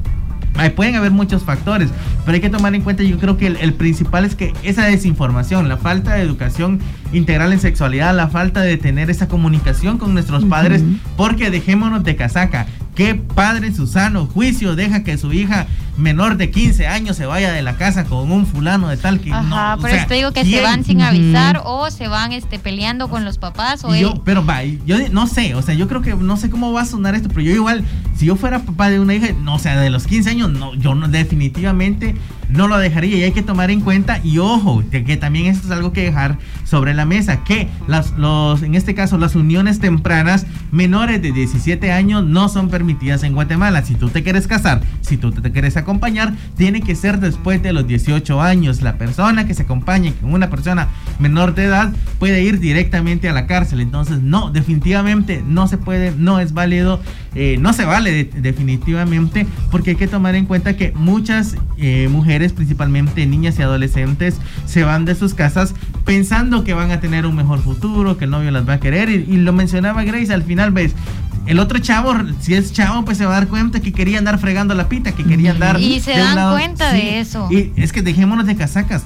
[0.74, 1.88] Pueden haber muchos factores,
[2.24, 4.86] pero hay que tomar en cuenta, yo creo que el, el principal es que esa
[4.86, 6.80] desinformación, la falta de educación
[7.12, 10.82] integral en sexualidad, la falta de tener esa comunicación con nuestros padres,
[11.16, 12.66] porque dejémonos de casaca.
[12.96, 15.68] ¿Qué padre en su sano juicio deja que su hija
[15.98, 19.30] menor de 15 años se vaya de la casa con un fulano de tal que
[19.30, 19.36] no?
[19.36, 20.56] Ajá, o por sea, te digo que ¿quién?
[20.58, 24.22] se van sin avisar o se van este peleando con los papás o él- yo,
[24.24, 26.86] pero va, yo no sé, o sea, yo creo que no sé cómo va a
[26.86, 27.84] sonar esto, pero yo igual,
[28.16, 30.74] si yo fuera papá de una hija, no, o sea, de los 15 años, no,
[30.74, 32.14] yo no, definitivamente
[32.48, 35.66] no lo dejaría y hay que tomar en cuenta y ojo, que, que también esto
[35.66, 39.80] es algo que dejar sobre la mesa, que las, los, en este caso, las uniones
[39.80, 43.82] tempranas menores de 17 años no son permitidas en Guatemala.
[43.82, 47.62] Si tú te quieres casar, si tú te quieres acostar, acompañar tiene que ser después
[47.62, 48.82] de los 18 años.
[48.82, 53.32] La persona que se acompañe con una persona menor de edad puede ir directamente a
[53.32, 53.80] la cárcel.
[53.80, 57.00] Entonces, no, definitivamente no se puede, no es válido,
[57.34, 62.52] eh, no se vale definitivamente, porque hay que tomar en cuenta que muchas eh, mujeres,
[62.52, 65.74] principalmente niñas y adolescentes, se van de sus casas
[66.04, 69.08] pensando que van a tener un mejor futuro, que el novio las va a querer.
[69.08, 70.94] Y, y lo mencionaba Grace, al final ves,
[71.48, 74.38] el otro chavo, si es chavo, pues se va a dar cuenta que quería andar
[74.38, 75.80] fregando la pita, que quería andar.
[75.80, 77.48] Y se dan cuenta de eso.
[77.50, 79.02] Y es que dejémonos de casacas.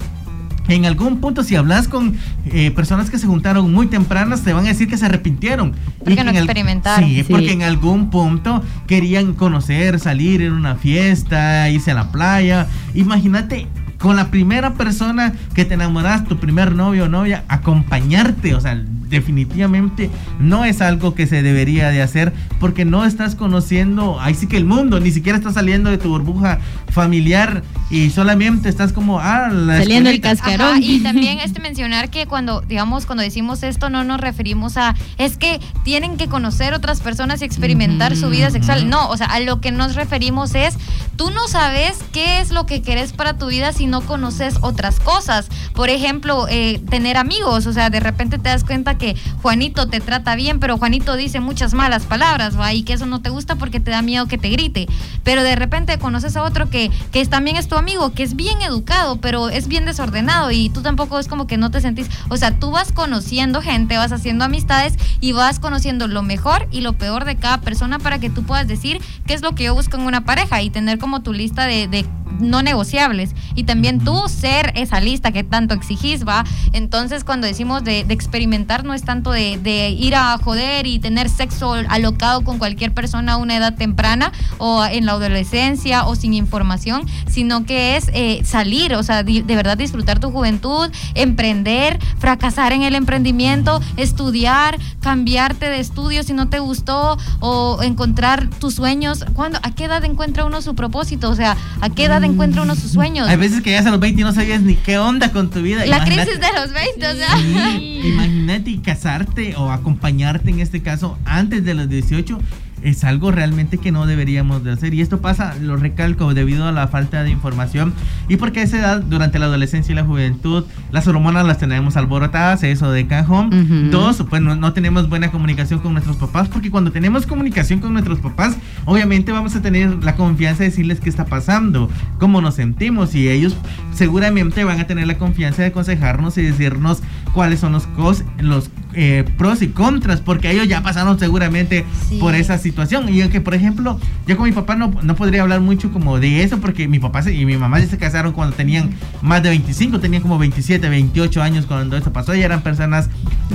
[0.67, 4.65] En algún punto, si hablas con eh, personas que se juntaron muy tempranas, te van
[4.65, 5.75] a decir que se arrepintieron.
[6.05, 7.09] Porque no experimentaron.
[7.09, 12.67] Sí, porque en algún punto querían conocer, salir en una fiesta, irse a la playa.
[12.95, 18.61] Imagínate con la primera persona que te enamoras, tu primer novio o novia, acompañarte, o
[18.61, 24.35] sea, definitivamente no es algo que se debería de hacer porque no estás conociendo, ahí
[24.35, 28.93] sí que el mundo, ni siquiera estás saliendo de tu burbuja familiar y solamente estás
[28.93, 30.83] como, ah, saliendo el cascarón.
[30.83, 35.37] y también este mencionar que cuando, digamos, cuando decimos esto no nos referimos a, es
[35.37, 38.89] que tienen que conocer otras personas y experimentar su vida sexual.
[38.89, 40.79] No, o sea, a lo que nos referimos es,
[41.17, 44.99] tú no sabes qué es lo que querés para tu vida si no conoces otras
[44.99, 45.49] cosas.
[45.75, 49.02] Por ejemplo, eh, tener amigos, o sea, de repente te das cuenta que
[49.43, 52.73] Juanito te trata bien, pero Juanito dice muchas malas palabras, ¿va?
[52.73, 54.87] y que eso no te gusta porque te da miedo que te grite.
[55.25, 58.61] Pero de repente conoces a otro que, que también es tu amigo, que es bien
[58.63, 62.37] educado, pero es bien desordenado y tú tampoco es como que no te sentís, o
[62.37, 66.95] sea, tú vas conociendo gente, vas haciendo amistades y vas conociendo lo mejor y lo
[66.95, 69.97] peor de cada persona para que tú puedas decir qué es lo que yo busco
[69.97, 72.05] en una pareja y tener como tu lista de, de
[72.43, 73.35] no negociables.
[73.55, 76.45] Y también tú ser esa lista que tanto exigís, ¿va?
[76.73, 81.73] Entonces, cuando decimos de, experimentar, no es tanto de, ir a joder y tener sexo
[81.89, 87.07] alocado con cualquier persona a una edad temprana o en la adolescencia o sin información,
[87.29, 92.83] sino que es eh, salir, o sea, de, verdad disfrutar tu juventud, emprender, fracasar en
[92.83, 99.25] el emprendimiento, estudiar, cambiarte de estudio si no te gustó o encontrar tus sueños.
[99.35, 101.31] ¿Cuándo, ¿A qué edad encuentra uno su propósito?
[101.31, 103.29] O sea, ¿a qué edad encuentra uno sus sueños.
[103.29, 105.63] Hay veces que ya a los 20 y no sabías ni qué onda con tu
[105.63, 105.87] vida.
[105.87, 107.79] La crisis de los 20, o sea.
[107.81, 112.39] Imagínate casarte o acompañarte en este caso antes de los 18
[112.83, 114.95] es algo realmente que no deberíamos de hacer.
[114.95, 117.93] Y esto pasa, lo recalco, debido a la falta de información
[118.29, 121.97] y porque a esa edad, durante la adolescencia y la juventud, las hormonas las tenemos
[121.97, 123.91] alborotadas, eso de cajón.
[123.91, 128.19] Dos, pues no, tenemos buena comunicación con nuestros papás, porque cuando tenemos comunicación con nuestros
[128.21, 133.15] papás, obviamente vamos a tener la confianza de decirles qué está pasando, cómo nos sentimos,
[133.15, 133.57] y ellos
[133.93, 138.71] seguramente van a tener la confianza de aconsejarnos y decirnos cuáles son los, cos, los
[138.95, 141.85] eh, pros y contras, porque ellos ya pasaron seguramente
[142.21, 143.09] por esa situación.
[143.09, 146.43] Y que, por ejemplo, yo con mi papá no, no podría hablar mucho como de
[146.43, 148.91] eso, porque mi papá y mi mamá ya se casaron cuando tenían
[149.23, 153.09] más de 25, tenían como 27, 28 años cuando eso pasó, y eran personas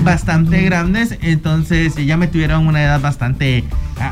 [0.03, 3.63] bastante grandes, entonces ya me tuvieron una edad bastante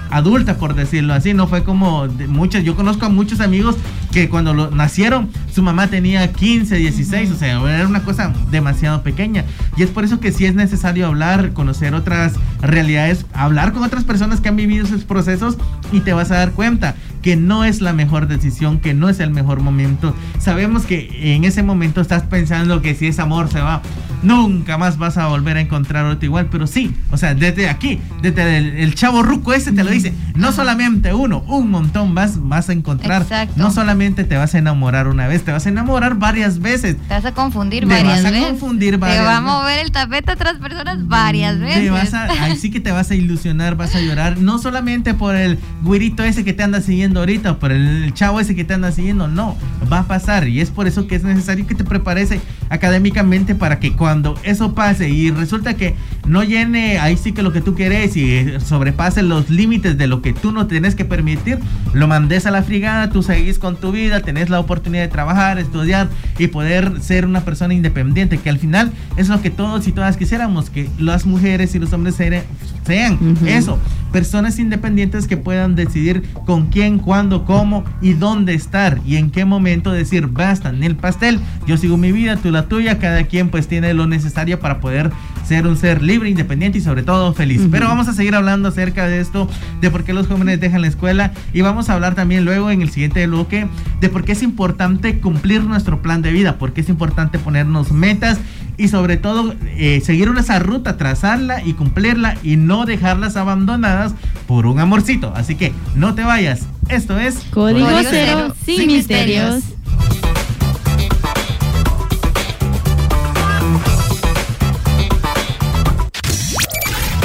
[0.09, 3.75] adulta, por decirlo así, no fue como muchas, yo conozco a muchos amigos
[4.11, 9.45] que cuando nacieron, su mamá tenía 15, 16, o sea, era una cosa demasiado pequeña.
[9.77, 14.03] Y es por eso que sí es necesario hablar, conocer otras realidades, hablar con otras
[14.03, 15.57] personas que han vivido esos procesos
[15.91, 19.19] y te vas a dar cuenta que no es la mejor decisión, que no es
[19.19, 20.15] el mejor momento.
[20.39, 23.81] Sabemos que en ese momento estás pensando que si ese amor se va,
[24.25, 27.99] nunca más vas a volver a encontrar otro igual, pero sí, o sea, desde aquí,
[28.21, 32.69] desde el, chavo ruco ese te lo dice, no solamente uno, un montón vas, vas
[32.69, 33.53] a encontrar, Exacto.
[33.57, 36.97] no solamente te vas a enamorar una vez, te vas a enamorar varias veces.
[36.97, 38.31] Te vas a confundir varias veces.
[38.31, 41.59] Te vas a confundir varias Te va a mover el tapete a otras personas varias
[41.59, 41.83] veces.
[41.83, 45.13] Te vas a, ahí sí que te vas a ilusionar, vas a llorar, no solamente
[45.13, 48.73] por el güirito ese que te anda siguiendo ahorita, por el chavo ese que te
[48.73, 49.55] anda siguiendo, no,
[49.91, 52.29] va a pasar y es por eso que es necesario que te prepares
[52.69, 55.95] académicamente para que cuando eso pase y resulta que
[56.27, 60.21] no llene ahí sí que lo que tú quieres y sobrepase los límites de lo
[60.21, 61.59] que tú no tienes que permitir,
[61.93, 65.59] lo mandes a la frigada, tú seguís con tu vida, tenés la oportunidad de trabajar,
[65.59, 69.91] estudiar y poder ser una persona independiente, que al final es lo que todos y
[69.91, 73.79] todas quisiéramos, que las mujeres y los hombres sean eso,
[74.11, 79.45] personas independientes que puedan decidir con quién, cuándo, cómo y dónde estar y en qué
[79.45, 83.49] momento decir basta en el pastel, yo sigo mi vida, tú la tuya, cada quien
[83.49, 85.11] pues tiene lo necesario para poder
[85.47, 87.61] ser un ser libre, independiente y sobre todo feliz.
[87.71, 89.49] Pero vamos a seguir hablando acerca de esto,
[89.81, 92.81] de por qué los jóvenes dejan la escuela y vamos a hablar también luego en
[92.81, 93.67] el siguiente bloque
[94.01, 97.91] de por qué es importante cumplir nuestro plan de vida, por qué es importante ponernos
[97.91, 98.39] metas
[98.77, 104.13] y sobre todo eh, seguir esa ruta, trazarla y cumplirla y no dejarlas abandonadas
[104.47, 105.33] por un amorcito.
[105.35, 109.55] Así que no te vayas, Esto es Código, Código Cero, Cero, sin, sin misterios.
[109.55, 109.74] misterios.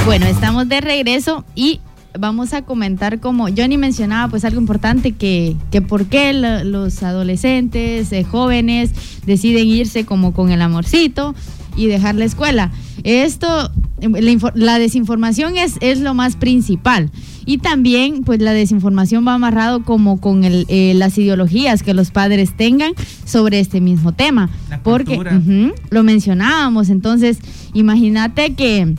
[0.06, 1.80] Bueno, estamos de regreso y
[2.18, 7.02] vamos a comentar como Johnny mencionaba, pues algo importante que, que por qué lo- los
[7.02, 8.90] adolescentes, eh, jóvenes
[9.24, 11.34] deciden irse como con el amorcito
[11.76, 12.72] y dejar la escuela.
[13.04, 17.10] Esto, eh, la, info- la desinformación es, es lo más principal.
[17.46, 22.10] Y también, pues la desinformación va amarrado como con el, eh, las ideologías que los
[22.10, 22.92] padres tengan
[23.24, 24.50] sobre este mismo tema.
[24.68, 25.16] La Porque
[25.90, 27.38] lo mencionábamos, entonces
[27.74, 28.94] imagínate que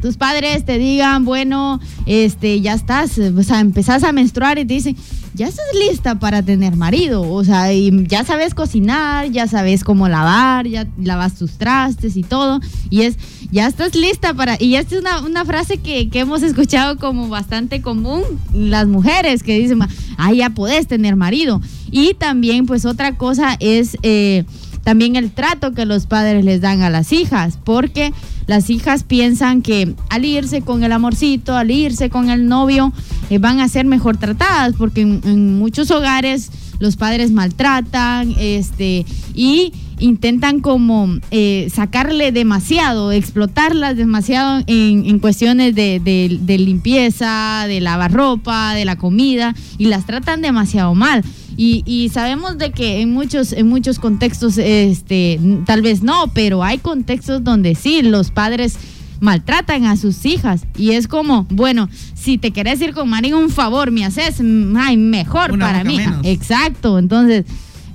[0.00, 4.74] tus padres te digan, bueno, este, ya estás, o sea, empezás a menstruar y te
[4.74, 4.96] dicen,
[5.34, 10.08] ya estás lista para tener marido, o sea, y ya sabes cocinar, ya sabes cómo
[10.08, 13.16] lavar, ya lavas tus trastes y todo, y es,
[13.50, 17.28] ya estás lista para, y esta es una, una frase que, que hemos escuchado como
[17.28, 18.22] bastante común
[18.54, 19.80] las mujeres que dicen,
[20.16, 23.96] ah, ya podés tener marido, y también pues otra cosa es...
[24.02, 24.44] eh,
[24.86, 28.12] también el trato que los padres les dan a las hijas, porque
[28.46, 32.92] las hijas piensan que al irse con el amorcito, al irse con el novio,
[33.28, 39.72] eh, van a ser mejor tratadas, porque en, muchos hogares los padres maltratan, este, y
[39.98, 45.98] intentan como eh, sacarle demasiado, explotarlas demasiado en, cuestiones de-
[46.40, 51.24] de limpieza, de lavar ropa, de la comida, y las tratan demasiado mal.
[51.56, 56.62] Y, y sabemos de que en muchos, en muchos contextos, este, tal vez no, pero
[56.62, 58.76] hay contextos donde sí, los padres
[59.20, 60.62] maltratan a sus hijas.
[60.76, 64.40] Y es como, bueno, si te querés ir con Marín, un favor, me haces,
[64.76, 65.96] ay, mejor Una para mí.
[65.96, 66.20] menos.
[66.24, 67.44] Exacto, entonces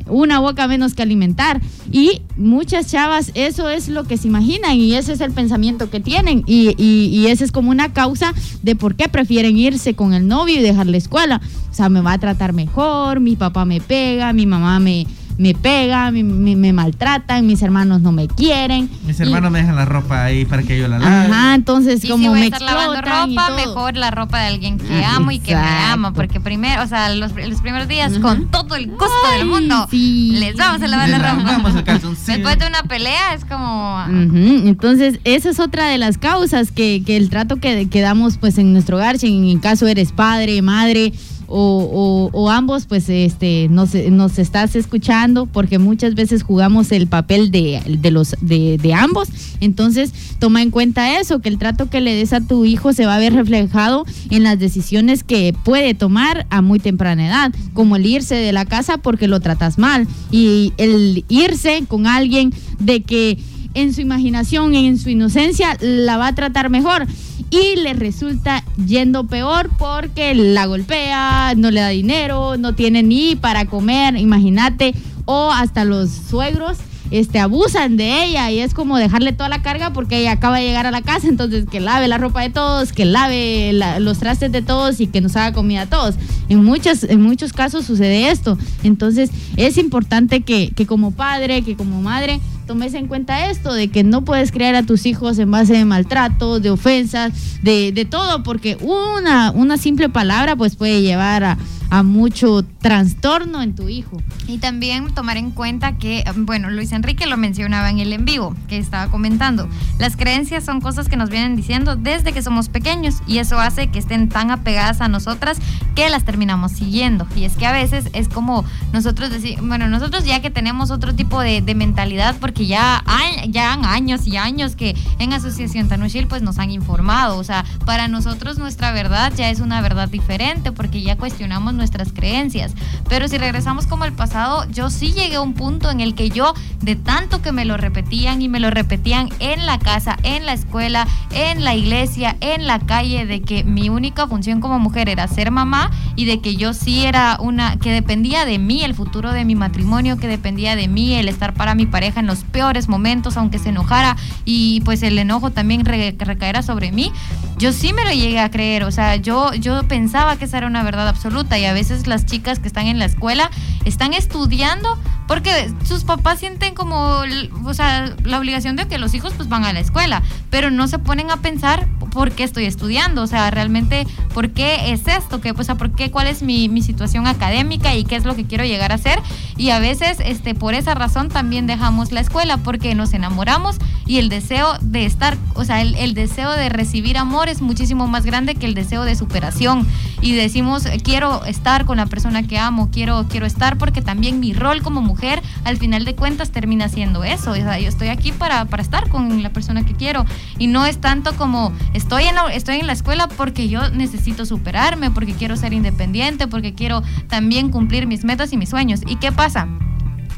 [0.08, 1.62] una boca menos que alimentar.
[1.92, 6.00] Y muchas chavas, eso es lo que se imaginan y ese es el pensamiento que
[6.00, 6.44] tienen.
[6.46, 10.60] Y, y, esa es como una causa de por qué prefieren irse con el novio
[10.60, 11.42] y dejar la escuela.
[11.70, 15.54] O sea, me va a tratar mejor, mi papá me pega, mi mamá me, me
[15.56, 18.89] pega, me, me- me maltratan, mis hermanos no me quieren.
[19.08, 21.32] Mis Y- hermanos me dejan la ropa ahí para que yo la lave.
[21.34, 23.56] Ajá, entonces Y como si voy a me estar lavando y ropa, todo.
[23.58, 26.13] mejor la ropa de alguien que Ah, amo y que me ama.
[26.13, 28.22] Porque primero, o sea, los, los primeros días, Ajá.
[28.22, 29.06] con todo el gusto
[29.38, 30.32] del mundo, sí.
[30.39, 31.84] les vamos a lavar Les la el ropa.
[31.84, 32.34] calzoncillo.
[32.38, 34.04] Después de una pelea, es como.
[34.10, 38.58] Entonces, esa es otra de las causas que, que el trato que, que damos pues
[38.58, 41.13] en nuestro hogar, si en el caso eres padre, madre
[41.52, 47.82] o, ambos, pues este nos, nos estás escuchando porque muchas veces jugamos el papel de,
[48.00, 49.30] de los de ambos.
[49.60, 53.06] Entonces, toma en cuenta eso, que el trato que le des a tu hijo se
[53.06, 57.96] va a ver reflejado en las decisiones que puede tomar a muy temprana edad, como
[57.96, 63.04] el irse de la casa porque lo tratas mal y el irse con alguien de
[63.04, 63.38] que
[63.74, 67.08] en su imaginación, en su inocencia, la va a tratar mejor.
[67.52, 73.36] Y le resulta yendo peor porque la golpea, no le da dinero, no tiene ni
[73.36, 74.94] para comer, imagínate.
[75.26, 76.78] O hasta los suegros
[77.12, 80.64] este, abusan de ella y es como dejarle toda la carga porque ella acaba de
[80.64, 84.20] llegar a la casa, entonces que lave la ropa de todos, que lave la- los
[84.20, 86.16] trastes de todos y que nos haga comida a todos.
[86.48, 88.58] En, muchas, en muchos casos sucede esto.
[88.84, 92.40] Entonces es importante que, que como padre, que como madre,
[92.72, 95.84] tomes en cuenta esto, de que no puedes criar a tus hijos en base de
[95.84, 101.58] maltrato, de ofensas, de, de todo, porque una, una simple palabra pues puede llevar a,
[101.92, 104.22] a mucho trastorno en tu hijo.
[104.48, 108.56] Y también tomar en cuenta que, bueno, Luis Enrique lo mencionaba en el en vivo
[108.70, 109.68] que estaba comentando.
[110.00, 113.88] Las creencias son cosas que nos vienen diciendo desde que somos pequeños y eso hace
[113.88, 115.60] que estén tan apegadas a nosotras
[115.94, 117.28] que las terminamos siguiendo.
[117.36, 121.14] Y es que a veces es como nosotros decimos, bueno, nosotros ya que tenemos otro
[121.14, 125.88] tipo de, de mentalidad porque ya hay, ya han años y años que en Asociación
[125.88, 127.38] Tanushil pues nos han informado.
[127.38, 132.12] O sea, para nosotros nuestra verdad ya es una verdad diferente porque ya cuestionamos nuestras
[132.13, 132.74] creencias.
[133.10, 136.30] Pero si regresamos como al pasado, yo sí llegué a un punto en el que
[136.30, 140.45] yo, de tanto que me lo repetían y me lo repetían en la casa, en
[140.45, 145.10] la escuela, en la iglesia, en la calle, de que mi única función como mujer
[145.10, 148.95] era ser mamá y de que yo sí era una, que dependía de mí el
[148.95, 152.40] futuro de mi matrimonio, que dependía de mí el estar para mi pareja en los
[152.43, 157.12] peores momentos, aunque se enojara y pues el enojo también re- recaera sobre mí.
[157.58, 160.67] Yo sí me lo llegué a creer, o sea, yo, yo pensaba que esa era
[160.67, 163.51] una verdad absoluta y a veces las chicas que están en la escuela
[163.86, 164.97] están estudiando
[165.32, 167.22] porque sus papás sienten como,
[167.63, 170.89] o sea, la obligación de que los hijos pues van a la escuela, pero no
[170.89, 175.39] se ponen a pensar por qué estoy estudiando, o sea, realmente por qué es esto,
[175.39, 178.36] que, o sea, por qué, cuál es mi, mi situación académica y qué es lo
[178.36, 179.22] que quiero llegar a ser.
[179.56, 184.17] Y a veces, este, por esa razón también dejamos la escuela porque nos enamoramos y
[184.17, 188.25] el deseo de estar, o sea, el, el deseo de recibir amor es muchísimo más
[188.25, 189.87] grande que el deseo de superación.
[190.21, 194.54] Y decimos, quiero estar con la persona que amo, quiero, quiero estar porque también mi
[194.54, 197.52] rol como mujer al final de cuentas termina siendo eso.
[197.52, 200.25] O sea, yo estoy aquí para, para estar con la persona que quiero.
[200.58, 204.45] Y no es tanto como estoy en, la, estoy en la escuela porque yo necesito
[204.45, 209.02] superarme, porque quiero ser independiente, porque quiero también cumplir mis metas y mis sueños.
[209.08, 209.67] ¿Y qué pasa?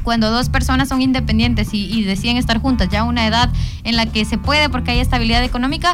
[0.03, 3.49] Cuando dos personas son independientes y, y, deciden estar juntas ya a una edad
[3.83, 5.93] en la que se puede porque hay estabilidad económica,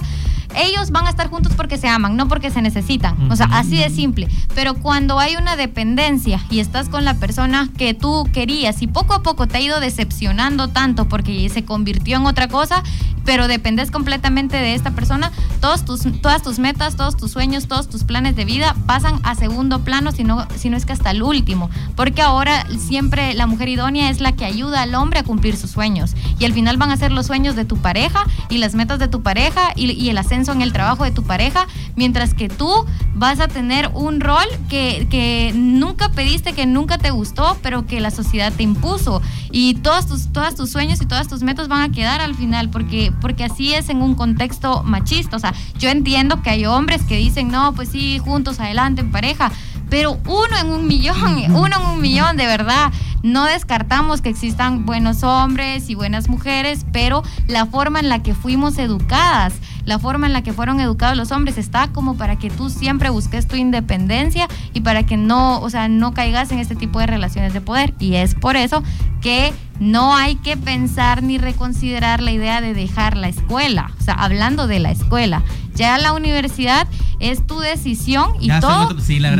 [0.56, 3.32] ellos van a estar juntos porque se aman, no porque se necesitan.
[3.32, 4.28] O sea, así de simple.
[4.56, 9.14] Pero cuando hay una dependencia y estás con la persona que tú querías y poco
[9.14, 12.84] a poco te ha ido decepcionando tanto porque se convirtió en otra cosa,
[13.26, 15.32] pero dependes completamente de esta persona,
[15.62, 19.36] todos tus, todas tus metas, todos tus sueños, todos tus planes de vida pasan a
[19.36, 21.70] segundo plano, si no, si no es que hasta el último.
[21.96, 25.72] Porque ahora siempre la mujer idónea es la que ayuda al hombre a cumplir sus
[25.72, 26.16] sueños.
[26.40, 29.08] Y al final van a ser los sueños de tu pareja y las metas de
[29.08, 32.86] tu pareja y, y el ascenso en el trabajo de tu pareja, mientras que tú
[33.14, 38.00] vas a tener un rol que, que nunca pediste, que nunca te gustó, pero que
[38.00, 39.22] la sociedad te impuso.
[39.52, 42.70] Y todos tus, todos tus sueños y todas tus metas van a quedar al final,
[42.70, 45.36] porque, porque así es en un contexto machista.
[45.36, 49.12] O sea, yo entiendo que hay hombres que dicen, no, pues sí, juntos, adelante, en
[49.12, 49.52] pareja,
[49.90, 51.18] pero uno en un millón,
[51.50, 52.92] uno en un millón, de verdad.
[53.24, 58.34] No descartamos que existan buenos hombres y buenas mujeres, pero la forma en la que
[58.34, 59.54] fuimos educadas,
[59.86, 63.10] la forma en la que fueron educados los hombres está como para que tú siempre
[63.10, 67.08] busques tu independencia y para que no, o sea, no caigas en este tipo de
[67.08, 67.94] relaciones de poder.
[68.00, 68.84] Y es por eso
[69.22, 73.92] que no hay que pensar ni reconsiderar la idea de dejar la escuela.
[74.00, 75.44] O sea, hablando de la escuela,
[75.76, 76.88] ya la universidad
[77.20, 78.96] es tu decisión y todo,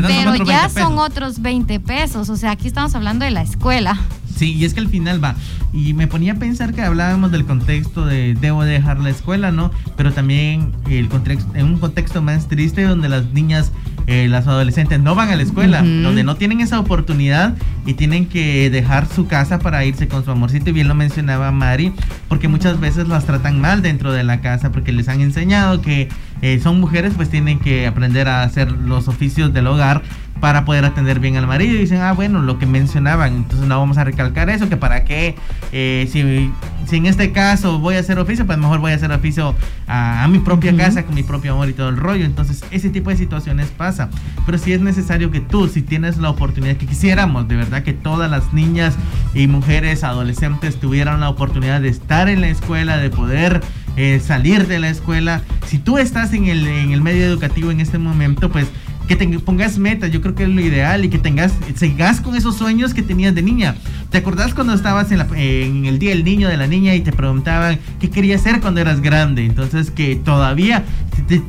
[0.06, 2.28] pero ya son otros 20 pesos.
[2.30, 3.98] O sea, aquí estamos hablando de la escuela.
[4.40, 5.34] Sí, y es que al final va.
[5.70, 9.70] Y me ponía a pensar que hablábamos del contexto de debo dejar la escuela, ¿no?
[9.98, 13.70] Pero también el contexto, en un contexto más triste donde las niñas,
[14.06, 18.24] eh, las adolescentes no van a la escuela, donde no tienen esa oportunidad y tienen
[18.24, 20.70] que dejar su casa para irse con su amorcito.
[20.70, 21.92] Y bien lo mencionaba Mari,
[22.30, 26.08] porque muchas veces las tratan mal dentro de la casa porque les han enseñado que
[26.40, 30.00] eh, son mujeres, pues tienen que aprender a hacer los oficios del hogar
[30.40, 31.74] para poder atender bien al marido.
[31.74, 35.04] Y dicen, ah, bueno, lo que mencionaban, entonces no vamos a recalcar eso, que para
[35.04, 35.36] qué,
[35.72, 36.50] eh, si,
[36.86, 39.54] si, en este caso voy a hacer oficio, pues mejor voy a hacer oficio
[39.86, 40.78] a, a mi propia uh -huh.
[40.78, 42.24] casa, con mi propio amor y todo el rollo.
[42.24, 44.08] Entonces, ese tipo de situaciones pasa.
[44.46, 47.92] Pero si es necesario que tú, si tienes la oportunidad, que quisiéramos, de verdad, que
[47.92, 48.96] todas las niñas
[49.34, 53.60] y mujeres, adolescentes, tuvieran la oportunidad de estar en la escuela, de poder
[53.96, 55.42] eh, salir de la escuela.
[55.66, 58.66] Si tú estás en el, en el medio educativo en este momento, pues
[59.10, 62.36] que te pongas metas, yo creo que es lo ideal y que tengas, sigas con
[62.36, 63.74] esos sueños que tenías de niña.
[64.08, 67.80] ¿Te acordás cuando estabas en, el día del niño, de la niña y te preguntaban
[67.98, 69.44] qué querías ser cuando eras grande?
[69.44, 70.84] Entonces que todavía,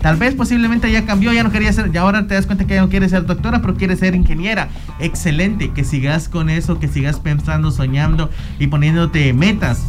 [0.01, 2.73] tal vez posiblemente ya cambió, ya no quería ser, ya ahora te das cuenta que
[2.73, 4.69] ya no quieres ser doctora, pero quieres ser ingeniera.
[4.99, 9.85] Excelente, que sigas con eso, que sigas pensando, soñando y poniéndote metas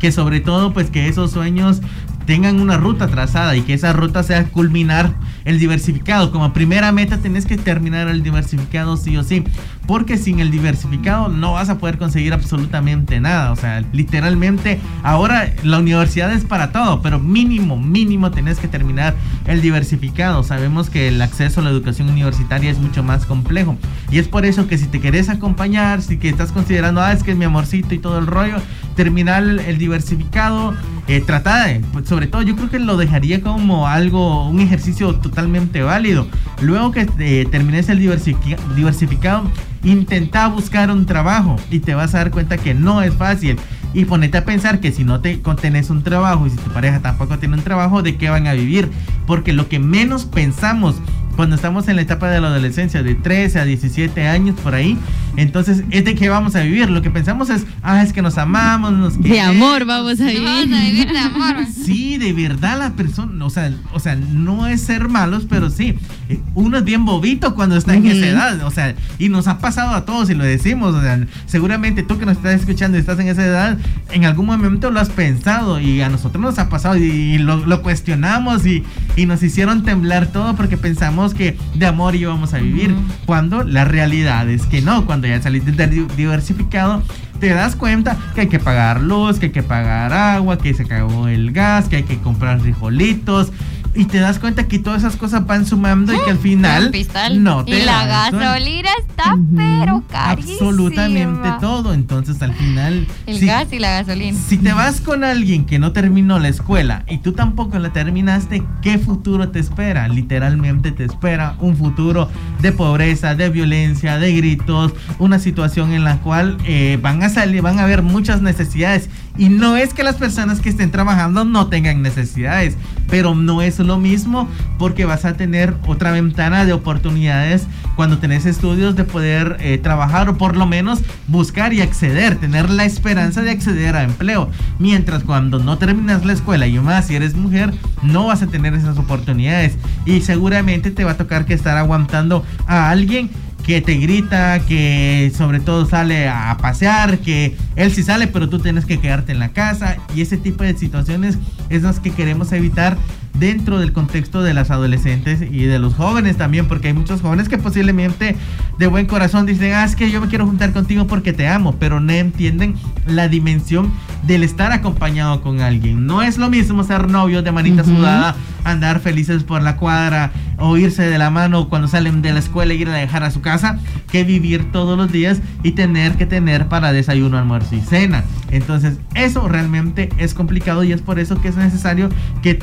[0.00, 1.80] que sobre todo pues que esos sueños
[2.26, 5.14] tengan una ruta trazada y que esa ruta sea culminar
[5.46, 6.30] el diversificado.
[6.30, 9.44] Como primera meta tenés que terminar el diversificado sí o sí.
[9.86, 13.52] Porque sin el diversificado no vas a poder conseguir absolutamente nada.
[13.52, 19.14] O sea, literalmente ahora la universidad es para todo, pero mínimo, mínimo tenés que terminar
[19.46, 20.42] el diversificado.
[20.42, 23.76] Sabemos que el acceso a la educación universitaria es mucho más complejo.
[24.10, 27.22] Y es por eso que si te querés acompañar, si que estás considerando, ah, es
[27.22, 28.56] que es mi amorcito y todo el rollo,
[28.96, 30.74] terminar el diversificado,
[31.08, 35.14] eh, trata de, pues, sobre todo yo creo que lo dejaría como algo, un ejercicio
[35.36, 36.26] totalmente válido.
[36.62, 39.44] Luego que eh, termines el diversific diversificado,
[39.84, 43.58] intenta buscar un trabajo y te vas a dar cuenta que no es fácil.
[43.92, 47.00] Y ponete a pensar que si no te tenés un trabajo y si tu pareja
[47.00, 48.90] tampoco tiene un trabajo, ¿de qué van a vivir?
[49.26, 50.96] Porque lo que menos pensamos
[51.36, 54.98] cuando estamos en la etapa de la adolescencia, de 13 a 17 años por ahí,
[55.36, 56.90] entonces es de qué vamos a vivir.
[56.90, 60.42] Lo que pensamos es, ah, es que nos amamos, nos De amor vamos a vivir.
[60.44, 61.56] Vamos a vivir de amor.
[61.86, 65.94] Sí, de verdad la persona, o sea, o sea, no es ser malos, pero sí,
[66.28, 68.16] eh, uno es bien bobito cuando está en uh -huh.
[68.16, 71.24] esa edad, o sea, y nos ha pasado a todos y lo decimos, o sea,
[71.46, 73.78] seguramente tú que nos estás escuchando y estás en esa edad,
[74.10, 77.64] en algún momento lo has pensado y a nosotros nos ha pasado y, y lo,
[77.64, 78.82] lo, cuestionamos y,
[79.14, 83.26] y nos hicieron temblar todo porque pensamos que de amor íbamos a vivir, uh -huh.
[83.26, 85.72] cuando la realidad es que no, cuando ya saliste
[86.16, 87.02] diversificado,
[87.40, 90.84] te das cuenta que hay que pagar luz, que hay que pagar agua, que se
[90.84, 93.52] acabó el gas, que hay que comprar frijolitos.
[93.96, 96.92] Y te das cuenta que todas esas cosas van sumando y que al final
[97.40, 100.54] no te y la gasolina está pero carísima.
[100.54, 101.92] absolutamente todo.
[101.92, 104.38] Entonces al final el gas y la gasolina.
[104.38, 108.62] si te vas con alguien que no terminó la escuela y tú tampoco la terminaste
[108.82, 112.28] qué futuro te espera literalmente te espera un futuro
[112.60, 117.62] de pobreza de violencia de gritos una situación en la cual eh, van a salir
[117.62, 119.08] van a haber muchas necesidades.
[119.38, 122.76] Y no es que las personas que estén trabajando no tengan necesidades,
[123.08, 124.48] pero no es lo mismo
[124.78, 130.28] porque vas a tener otra ventana de oportunidades cuando tenés estudios de poder eh, trabajar
[130.28, 134.50] o por lo menos buscar y acceder, tener la esperanza de acceder a empleo.
[134.78, 138.74] Mientras cuando no terminas la escuela y más si eres mujer, no vas a tener
[138.74, 143.30] esas oportunidades y seguramente te va a tocar que estar aguantando a alguien
[143.66, 148.60] que te grita, que sobre todo sale a pasear, que él sí sale, pero tú
[148.60, 149.96] tienes que quedarte en la casa.
[150.14, 151.36] Y ese tipo de situaciones
[151.68, 152.96] es las que queremos evitar
[153.38, 157.48] dentro del contexto de las adolescentes y de los jóvenes también, porque hay muchos jóvenes
[157.48, 158.36] que posiblemente
[158.78, 161.76] de buen corazón dicen, ah, es que yo me quiero juntar contigo porque te amo,
[161.78, 162.74] pero no entienden
[163.06, 163.92] la dimensión
[164.26, 166.06] del estar acompañado con alguien.
[166.06, 168.34] No es lo mismo ser novio de manita sudada,
[168.64, 172.74] andar felices por la cuadra o irse de la mano cuando salen de la escuela
[172.74, 173.78] y ir a dejar a su casa,
[174.10, 178.24] que vivir todos los días y tener que tener para desayuno, almuerzo y cena.
[178.50, 182.08] Entonces, eso realmente es complicado y es por eso que es necesario
[182.42, 182.58] que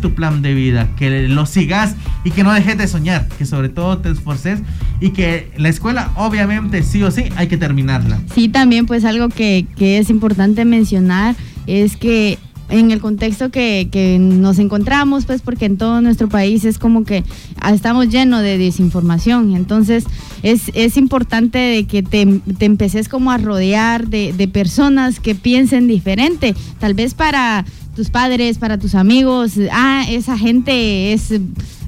[0.00, 1.94] tu plan de vida, que lo sigas
[2.24, 4.60] y que no dejes de soñar, que sobre todo te esforces
[5.00, 8.20] y que la escuela obviamente sí o sí hay que terminarla.
[8.34, 11.36] Sí, también pues algo que, que es importante mencionar
[11.66, 12.38] es que
[12.68, 17.04] en el contexto que, que, nos encontramos, pues porque en todo nuestro país es como
[17.04, 17.24] que
[17.72, 19.54] estamos llenos de desinformación.
[19.54, 20.04] Entonces
[20.42, 25.34] es, es importante de que te, te empeces como a rodear de, de personas que
[25.34, 26.54] piensen diferente.
[26.78, 27.64] Tal vez para
[27.94, 31.32] tus padres, para tus amigos, ah, esa gente es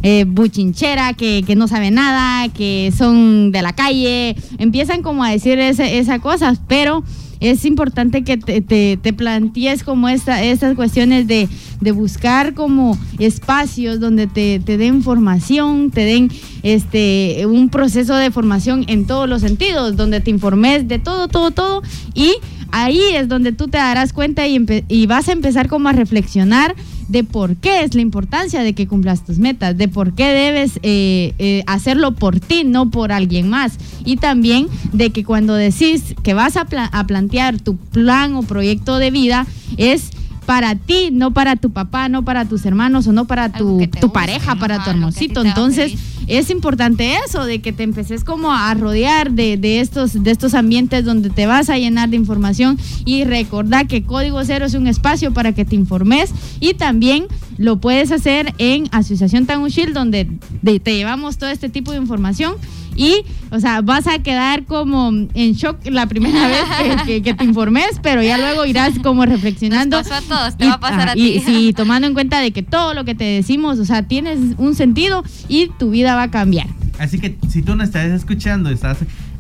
[0.03, 5.31] eh, buchinchera, que, que, no sabe nada, que son de la calle, empiezan como a
[5.31, 7.05] decir esas cosas, pero
[7.41, 11.49] es importante que te, te, plantees como esta, estas cuestiones de,
[11.93, 16.30] buscar como espacios donde te, te, den formación, te den
[16.62, 21.51] este un proceso de formación en todos los sentidos, donde te informes de todo, todo,
[21.51, 21.82] todo
[22.14, 22.34] y
[22.72, 26.74] ahí es donde tú te darás cuenta y, y vas a empezar como a reflexionar
[27.09, 30.78] de por qué es la importancia de que cumplas tus metas, de por qué debes
[30.82, 33.78] eh, eh, hacerlo por ti, no por alguien más.
[34.04, 38.98] Y también de que cuando decís que vas a, a plantear tu plan o proyecto
[38.98, 39.46] de vida,
[39.76, 40.11] es
[40.49, 44.12] para ti, no para tu papá, no para tus hermanos o no para tu, tu
[44.12, 45.44] pareja, para tu hermosito.
[45.44, 45.92] Entonces,
[46.26, 50.55] es importante eso, de que te empeces como a rodear de, de, estos, de estos
[50.55, 54.86] ambientes donde te vas a llenar de información y recordar que Código Cero es un
[54.86, 57.26] espacio para que te informes y también
[57.59, 60.30] lo puedes hacer en Asociación Tangushil, donde
[60.62, 62.55] te llevamos todo este tipo de información
[62.99, 68.01] y, o sea, vas a quedar como en shock la primera vez que, te informes,
[68.03, 69.99] pero ya luego irás como reflexionando.
[69.99, 71.20] Nos pasó a todos, te va a pasar a ti.
[71.20, 74.40] Y sí, tomando en cuenta de que todo lo que te decimos, o sea, tienes
[74.59, 76.66] un sentido y tu vida va a cambiar.
[76.99, 78.99] Así que si tú no estás escuchando, estás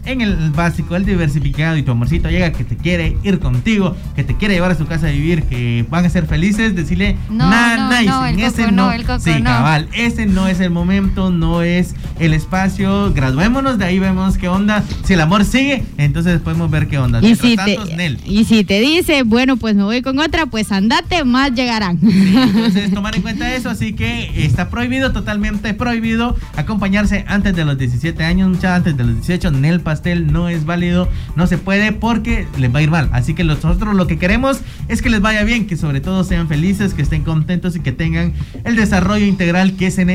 [0.08, 4.24] en el básico, el diversificado y tu amorcito llega que te quiere ir contigo, que
[4.24, 7.50] te quiere llevar a su casa a vivir, que van a ser felices, decirle no,
[7.50, 11.62] nada, no, no, ese no, el coco sí, cabal, ese no es el momento, no
[11.62, 16.70] es el espacio, graduémonos, de ahí vemos qué onda, si el amor sigue, entonces podemos
[16.70, 17.20] ver qué onda.
[17.20, 17.78] Y, si te,
[18.24, 21.98] y si te dice, bueno, pues me voy con otra, pues andate, más llegarán.
[22.02, 27.78] entonces tomar en cuenta eso, así que está prohibido, totalmente prohibido acompañarse antes de los
[27.78, 31.90] 17 años, muchas antes de los 18, Nel pastel no es válido, no se puede
[31.92, 33.08] porque les va a ir mal.
[33.12, 36.46] Así que nosotros lo que queremos es que les vaya bien, que sobre todo sean
[36.46, 38.32] felices, que estén contentos y que tengan
[38.64, 40.06] el desarrollo integral que se,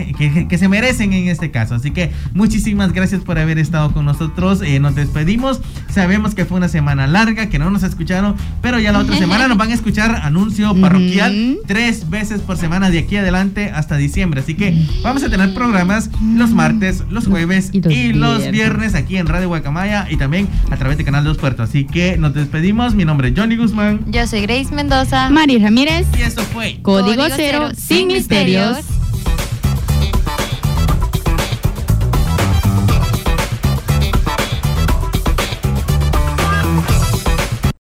[0.50, 1.76] que, se merecen en este caso.
[1.76, 4.62] Así que muchísimas gracias por haber estado con nosotros.
[4.62, 5.60] Eh, nos despedimos.
[5.90, 9.50] Sabemos que fue una semana larga, que no nos escucharon, pero ya la otra semana
[9.50, 14.40] nos van a escuchar anuncio parroquial tres veces por semana de aquí adelante hasta diciembre.
[14.40, 19.28] Así que vamos a tener programas los martes, los jueves y los, viernes aquí en
[19.28, 21.64] Radio Maya y también a través de Canal 2 Puerto.
[21.64, 22.96] Así que nos despedimos.
[22.96, 24.06] Mi nombre es Johnny Guzmán.
[24.08, 25.30] Yo soy Grace Mendoza.
[25.30, 26.08] Mari Ramírez.
[26.18, 29.03] Y esto fue Código, Cero, sin misterios.